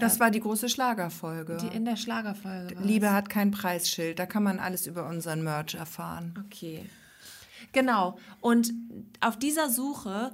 [0.03, 1.59] das war die große Schlagerfolge.
[1.61, 2.77] Die in der Schlagerfolge.
[2.83, 4.19] Liebe hat kein Preisschild.
[4.19, 6.35] Da kann man alles über unseren Merch erfahren.
[6.47, 6.87] Okay.
[7.73, 8.19] Genau.
[8.41, 8.73] Und
[9.21, 10.33] auf dieser Suche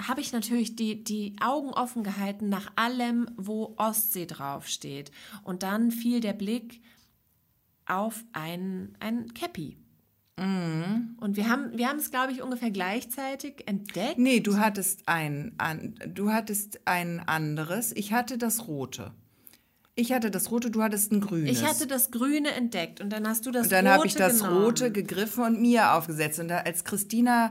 [0.00, 5.10] habe ich natürlich die, die Augen offen gehalten nach allem, wo Ostsee draufsteht.
[5.42, 6.80] Und dann fiel der Blick
[7.86, 9.78] auf ein, ein Cappy.
[10.38, 11.16] Mhm.
[11.18, 14.18] Und wir haben, wir haben es, glaube ich, ungefähr gleichzeitig entdeckt.
[14.18, 17.92] Nee, du hattest ein, an, du hattest ein anderes.
[17.92, 19.12] Ich hatte das rote.
[19.94, 21.50] Ich hatte das rote, du hattest ein grünes.
[21.50, 23.76] Ich hatte das grüne entdeckt und dann hast du das rote.
[23.76, 24.62] Und dann habe ich das genommen.
[24.62, 26.38] rote gegriffen und mir aufgesetzt.
[26.38, 27.50] Und da, als Christina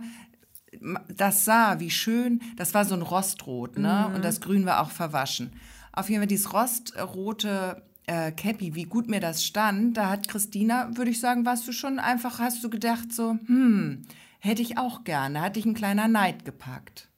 [1.08, 4.08] das sah, wie schön, das war so ein Rostrot, ne?
[4.10, 4.15] Mhm.
[4.15, 5.54] Und das Grün war auch verwaschen.
[5.91, 10.89] Auf jeden Fall dieses rostrote äh, Cappy, wie gut mir das stand, da hat Christina,
[10.95, 14.03] würde ich sagen, warst du schon einfach, hast du gedacht so, hm,
[14.39, 15.39] hätte ich auch gerne.
[15.39, 17.09] Da hatte ich ein kleiner Neid gepackt.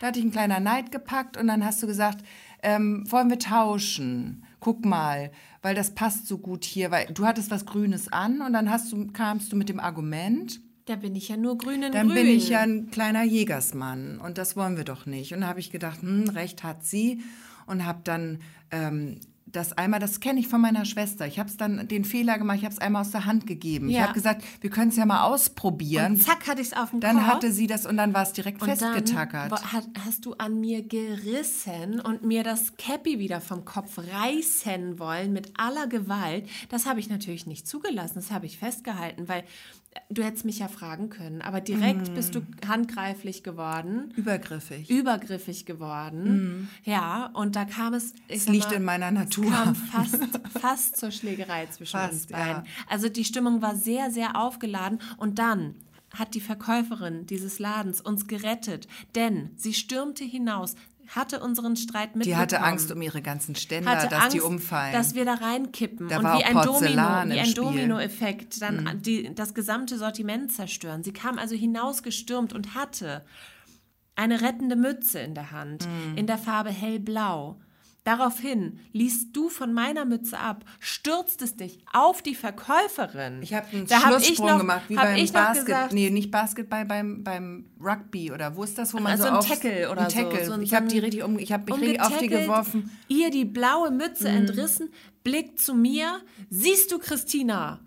[0.00, 2.24] Da hatte ich ein kleiner Neid gepackt und dann hast du gesagt,
[2.62, 4.44] ähm, wollen wir tauschen?
[4.60, 5.30] Guck mal,
[5.62, 8.90] weil das passt so gut hier, weil du hattest was Grünes an und dann hast
[8.92, 12.16] du, kamst du mit dem Argument, da bin ich ja nur grün in Dann grün.
[12.16, 15.32] bin ich ja ein kleiner Jägersmann und das wollen wir doch nicht.
[15.32, 17.22] Und da habe ich gedacht, hm, recht hat sie
[17.66, 19.20] und habe dann ähm,
[19.56, 21.26] das einmal, das kenne ich von meiner Schwester.
[21.26, 23.88] Ich habe es dann den Fehler gemacht, ich habe es einmal aus der Hand gegeben.
[23.88, 24.02] Ich Ja.
[24.04, 26.12] habe gesagt, wir können es ja mal ausprobieren.
[26.14, 27.26] Und zack, hatte ich es auf dem dann Kopf.
[27.26, 29.52] hatte sie das und dann war es direkt Und festgetackert.
[29.52, 35.32] Dann hast du an mir gerissen und mir das Cappy wieder vom Kopf reißen wollen
[35.32, 36.48] mit aller Gewalt.
[36.68, 38.14] Das habe ich natürlich nicht zugelassen.
[38.16, 39.44] Das habe ich festgehalten, weil
[40.10, 41.42] du hättest mich ja fragen können.
[41.42, 42.14] Aber direkt Mm.
[42.14, 44.88] bist du handgreiflich geworden, Übergriffig.
[44.90, 46.68] übergriffig geworden.
[46.84, 48.12] Ja, und da kam es.
[48.28, 49.46] Es liegt mal, in meiner Natur.
[49.46, 52.48] Es kam fast, fast zur Schlägerei zwischen Fast, uns beiden.
[52.48, 52.64] ja.
[52.88, 55.00] Also die Stimmung war sehr, sehr aufgeladen.
[55.16, 55.74] Und dann
[56.16, 60.76] hat die Verkäuferin dieses Ladens uns gerettet, denn sie stürmte hinaus,
[61.08, 62.24] hatte unseren Streit mitbekommen.
[62.24, 64.92] Die hatte Angst um ihre ganzen Ständer, hatte dass Angst, die umfallen.
[64.92, 67.48] dass wir da reinkippen Da und war wie auch ein Domino, Porzellan wie im ein.
[67.50, 67.54] Mhm.
[67.54, 71.02] Dominoeffekt dann die, das gesamte Sortiment zerstören.
[71.02, 73.24] Sie kam also hinausgestürmt und hatte
[74.16, 76.16] eine rettende Mütze in der Hand, Mhm.
[76.16, 77.60] in der Farbe hellblau.
[78.04, 83.42] Daraufhin liest du von meiner Mütze ab, stürztest dich auf die Verkäuferin.
[83.42, 85.54] ich habe einen Da hab Schlusssprung noch- gemacht, wie hab beim Basketball.
[85.64, 89.30] gesagt- Nee, nicht Basketball, beim, beim Rugby oder wo ist das, wo man Also so
[89.30, 89.48] ein auf...
[89.48, 90.44] Tackle oder ein so, Tackle.
[90.44, 92.80] so ein- ich habe so die richtig um, ich habe mich richtig auf die geworfen.
[93.08, 93.16] Mhm.
[93.16, 94.90] Ihr die blaue Mütze entrissen,
[95.22, 96.20] blickt zu mir.
[96.50, 97.80] Siehst du, Christina?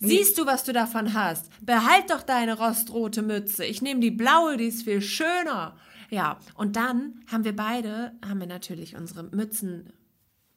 [0.00, 1.46] Siehst du, was du davon hast?
[1.64, 3.66] Behalt doch deine rostrote Mütze.
[3.66, 5.76] Ich nehme die blaue, die ist viel schöner.
[6.10, 9.92] Ja, und dann haben wir beide, haben wir natürlich unsere Mützen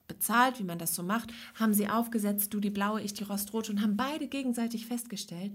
[0.08, 3.72] bezahlt, wie man das so macht, haben sie aufgesetzt, du die blaue, ich die rostrote
[3.72, 5.54] und haben beide gegenseitig festgestellt,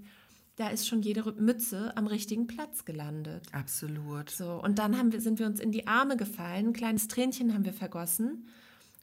[0.57, 3.47] da ist schon jede Mütze am richtigen Platz gelandet.
[3.53, 4.31] Absolut.
[4.31, 7.55] So, und dann haben wir, sind wir uns in die Arme gefallen, ein kleines Tränchen
[7.55, 8.47] haben wir vergossen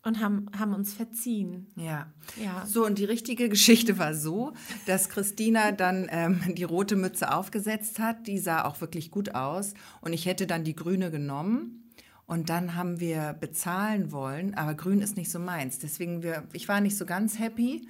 [0.06, 1.68] und haben, haben uns verziehen.
[1.76, 2.08] Ja.
[2.42, 2.66] Ja.
[2.66, 4.54] So, und die richtige Geschichte war so,
[4.86, 8.28] dass Christina dann ähm, die rote Mütze aufgesetzt hat.
[8.28, 9.74] Die sah auch wirklich gut aus.
[10.02, 11.92] Und ich hätte dann die grüne genommen.
[12.28, 15.78] Und dann haben wir bezahlen wollen, aber grün ist nicht so meins.
[15.78, 17.88] Deswegen, wir, ich war nicht so ganz happy.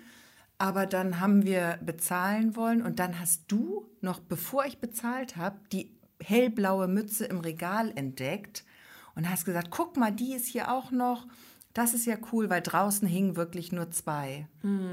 [0.58, 5.60] Aber dann haben wir bezahlen wollen und dann hast du noch, bevor ich bezahlt habe,
[5.74, 8.64] die hellblaue Mütze im Regal entdeckt
[9.16, 11.28] und hast gesagt, guck mal, die ist hier auch noch.
[11.76, 14.48] Das ist ja cool, weil draußen hingen wirklich nur zwei.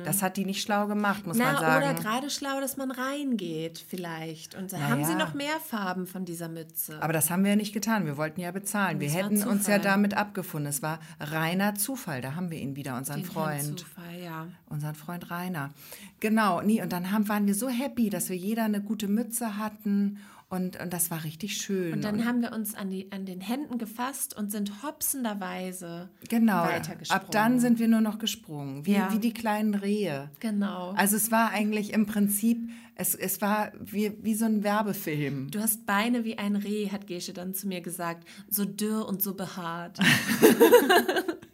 [0.05, 1.55] Das hat die nicht schlau gemacht, muss man Hm.
[1.55, 1.85] Na, sagen.
[1.85, 4.57] oder gerade schlau, dass man reingeht vielleicht.
[4.57, 7.01] Und da haben sie noch mehr Farben von dieser Mütze.
[7.01, 8.05] Aber das haben wir ja nicht getan.
[8.05, 8.99] Wir wollten ja bezahlen.
[8.99, 10.69] Wir Das hätten uns ja damit abgefunden.
[10.69, 12.21] Es war reiner Zufall.
[12.21, 13.79] Da haben wir ihn wieder, unseren Den Freund.
[13.79, 14.49] Zufall, ja.
[14.69, 15.71] Unseren Freund Rainer.
[16.19, 19.57] Genau, nee, und dann haben, waren wir so happy, dass wir jeder eine gute Mütze
[19.57, 20.19] hatten
[20.53, 21.95] und, und das war richtig schön.
[21.95, 26.65] Und dann haben wir uns an, die, an den Händen gefasst und sind hopsenderweise genau,
[26.65, 27.25] weitergesprungen.
[27.25, 29.11] ab dann sind wir nur noch gesprungen, wie, Ja.
[29.15, 30.31] wie die kleinen Rehe.
[30.41, 30.91] Genau.
[30.91, 35.51] Also es war eigentlich im Prinzip, es, es war wie, wie so ein Werbefilm.
[35.51, 38.29] Du hast Beine wie ein Reh, hat Gesche dann zu mir gesagt.
[38.51, 40.01] So dürr und so behaart.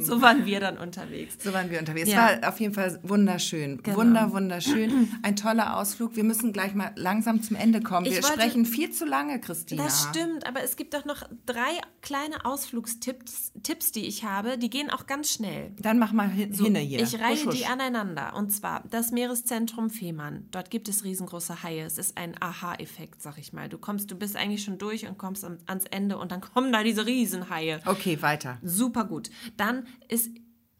[0.00, 1.36] so waren wir dann unterwegs.
[1.42, 2.08] So waren wir unterwegs.
[2.10, 2.30] Ja.
[2.32, 3.82] Es war auf jeden Fall wunderschön.
[3.82, 3.96] Genau.
[3.98, 5.08] Wunder, wunderschön.
[5.22, 6.16] Ein toller Ausflug.
[6.16, 8.06] Wir müssen gleich mal langsam zum Ende kommen.
[8.06, 9.84] Ich wir wollte- sprechen viel zu lange, Christina.
[9.84, 14.58] Das stimmt, aber es gibt doch noch drei kleine Ausflugstipps, Tipps, die ich habe.
[14.58, 15.72] Die gehen auch ganz schnell.
[15.80, 17.00] Dann mach mal hin, hinne hier.
[17.00, 17.56] Ich reihe Husch, husch.
[17.56, 18.34] die aneinander.
[18.36, 20.46] Und zwar das Meereszentrum Fehmarn.
[20.50, 21.82] Dort gibt es riesengroße Haie.
[21.84, 23.68] Es ist ein Aha-Effekt, sag ich mal.
[23.68, 26.82] Du kommst, du bist eigentlich schon durch und kommst ans Ende und dann kommen da
[26.82, 27.80] diese Riesenhaie.
[27.86, 28.58] Okay, weiter.
[28.62, 29.30] Super gut.
[29.58, 30.30] Dann ist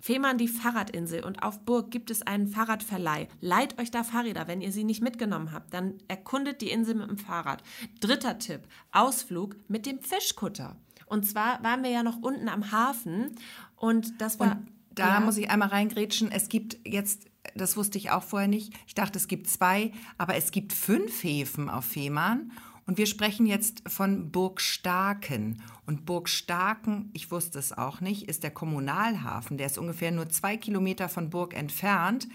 [0.00, 3.28] Fehmarn die Fahrradinsel und auf Burg gibt es einen Fahrradverleih.
[3.40, 5.74] Leiht euch da Fahrräder, wenn ihr sie nicht mitgenommen habt.
[5.74, 7.62] Dann erkundet die Insel mit dem Fahrrad.
[8.00, 8.62] Dritter Tipp:
[8.92, 10.76] Ausflug mit dem Fischkutter.
[11.06, 13.36] Und zwar waren wir ja noch unten am Hafen
[13.76, 14.62] und das war.
[14.94, 16.32] Da ja, muss ich einmal reingrätschen.
[16.32, 20.34] Es gibt jetzt, das wusste ich auch vorher nicht, ich dachte, es gibt zwei, aber
[20.34, 22.50] es gibt fünf Häfen auf Fehmarn.
[22.88, 25.62] Und wir sprechen jetzt von Burg Starken.
[25.84, 29.58] Und Burg Starken, ich wusste es auch nicht, ist der Kommunalhafen.
[29.58, 32.28] Der ist ungefähr nur zwei Kilometer von Burg entfernt,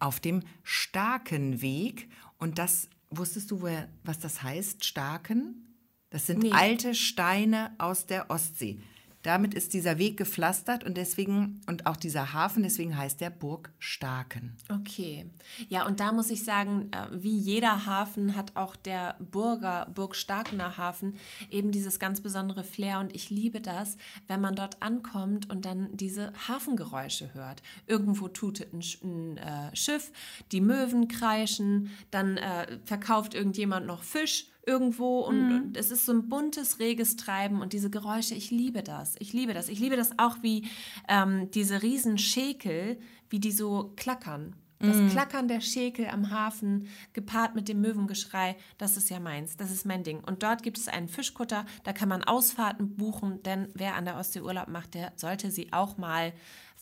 [0.00, 2.08] auf dem Starkenweg.
[2.38, 3.62] Und das, wusstest du,
[4.02, 5.76] was das heißt, Starken?
[6.10, 6.50] Das sind Nee.
[6.50, 8.80] alte Steine aus der Ostsee.
[9.22, 13.70] Damit ist dieser Weg gepflastert und deswegen und auch dieser Hafen, deswegen heißt der Burg
[13.78, 14.56] Starken.
[14.70, 15.26] Okay.
[15.68, 20.16] Ja, und da muss ich sagen, äh, wie jeder Hafen hat auch der Burger, Burg
[20.16, 21.16] Starkener Hafen
[21.50, 23.00] eben dieses ganz besondere Flair.
[23.00, 27.62] Und ich liebe das, wenn man dort ankommt und dann diese Hafengeräusche hört.
[27.86, 30.12] Irgendwo tutet ein, ein äh, Schiff,
[30.52, 36.12] die Möwen kreischen, dann äh, verkauft irgendjemand noch Fisch irgendwo und, und es ist so
[36.12, 39.14] ein buntes, reges Treiben und diese Geräusche, ich liebe das.
[39.18, 39.68] Ich liebe das.
[39.68, 40.68] Ich liebe das auch, wie
[41.08, 44.54] ähm, diese riesen Schäkel, wie die so klackern.
[44.82, 49.70] Das Klackern der Schäkel am Hafen, gepaart mit dem Möwengeschrei, das ist ja meins, das
[49.70, 50.24] ist mein Ding.
[50.24, 54.16] Und dort gibt es einen Fischkutter, da kann man Ausfahrten buchen, denn wer an der
[54.16, 56.32] Ostsee Urlaub macht, der sollte sie auch mal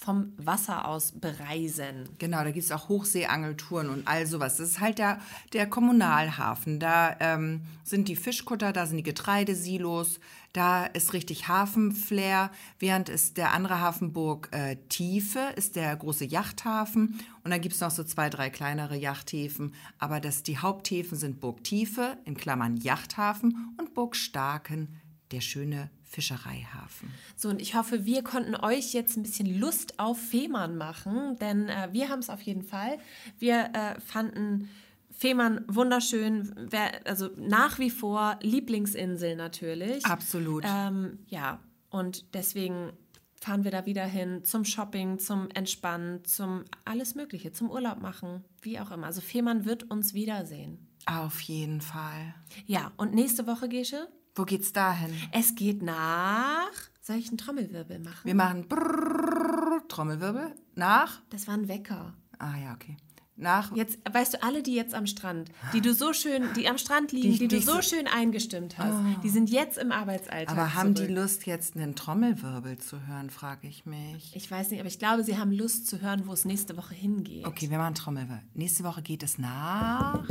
[0.00, 2.08] vom Wasser aus bereisen.
[2.18, 4.56] Genau, da gibt es auch Hochseeangeltouren und all sowas.
[4.56, 5.18] Das ist halt der,
[5.52, 6.78] der Kommunalhafen.
[6.78, 10.20] Da ähm, sind die Fischkutter, da sind die Getreidesilos,
[10.52, 17.20] da ist richtig Hafenflair, während es der andere Hafenburg äh, Tiefe ist der große Yachthafen
[17.42, 19.74] und dann gibt es noch so zwei, drei kleinere Yachthäfen.
[19.98, 25.00] Aber das, die Haupthäfen sind Burg Tiefe, in Klammern Yachthafen und Burg Starken,
[25.32, 27.10] der schöne Fischereihafen.
[27.36, 31.68] So, und ich hoffe, wir konnten euch jetzt ein bisschen Lust auf Fehmarn machen, denn
[31.68, 32.98] äh, wir haben es auf jeden Fall.
[33.38, 34.70] Wir äh, fanden
[35.10, 36.70] Fehmarn wunderschön,
[37.04, 40.06] also nach wie vor Lieblingsinsel natürlich.
[40.06, 40.64] Absolut.
[40.66, 42.92] Ähm, ja, und deswegen
[43.40, 48.44] fahren wir da wieder hin zum Shopping, zum Entspannen, zum alles Mögliche, zum Urlaub machen,
[48.62, 49.06] wie auch immer.
[49.06, 50.86] Also Fehmarn wird uns wiedersehen.
[51.06, 52.34] Auf jeden Fall.
[52.66, 54.08] Ja, und nächste Woche, Gesche?
[54.38, 55.10] Wo geht's dahin?
[55.32, 56.70] Es geht nach.
[57.00, 58.20] Soll ich einen Trommelwirbel machen?
[58.22, 61.20] Wir machen Brrrr, Trommelwirbel nach.
[61.30, 62.14] Das war ein Wecker.
[62.38, 62.96] Ah ja, okay.
[63.34, 63.74] Nach.
[63.74, 67.10] Jetzt, weißt du, alle, die jetzt am Strand, die du so schön, die am Strand
[67.10, 70.56] liegen, die, Die- die, die du so schön eingestimmt hast, die sind jetzt im Arbeitsalltag.
[70.56, 71.16] Aber haben die zurück.
[71.16, 74.34] Lust, jetzt einen Trommelwirbel zu hören, frage ich mich.
[74.36, 76.94] Ich weiß nicht, aber ich glaube, sie haben Lust zu hören, wo es nächste Woche
[76.94, 77.44] hingeht.
[77.44, 78.40] Okay, wir machen Trommelwirbel.
[78.54, 80.24] Nächste Woche geht es nach.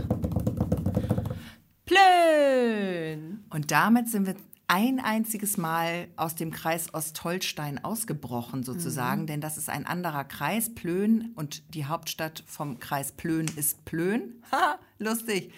[2.48, 3.44] Plön!
[3.50, 4.36] Und damit sind wir
[4.68, 10.74] ein einziges Mal aus dem Kreis Ostholstein ausgebrochen, sozusagen, denn das ist ein anderer Kreis,
[10.76, 14.42] Plön, und die Hauptstadt vom Kreis Plön ist Plön.
[14.52, 15.54] Ha, lustig.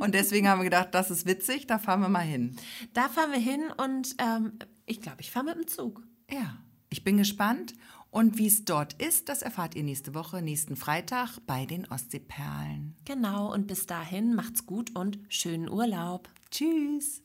[0.00, 2.56] Und deswegen haben wir gedacht, das ist witzig, da fahren wir mal hin.
[2.92, 6.02] Da fahren wir hin und ähm, ich glaube, ich fahre mit dem Zug.
[6.30, 6.58] Ja,
[6.90, 7.72] ich bin gespannt.
[8.14, 12.94] Und wie es dort ist, das erfahrt ihr nächste Woche, nächsten Freitag bei den Ostseeperlen.
[13.04, 16.30] Genau, und bis dahin macht's gut und schönen Urlaub.
[16.48, 17.22] Tschüss.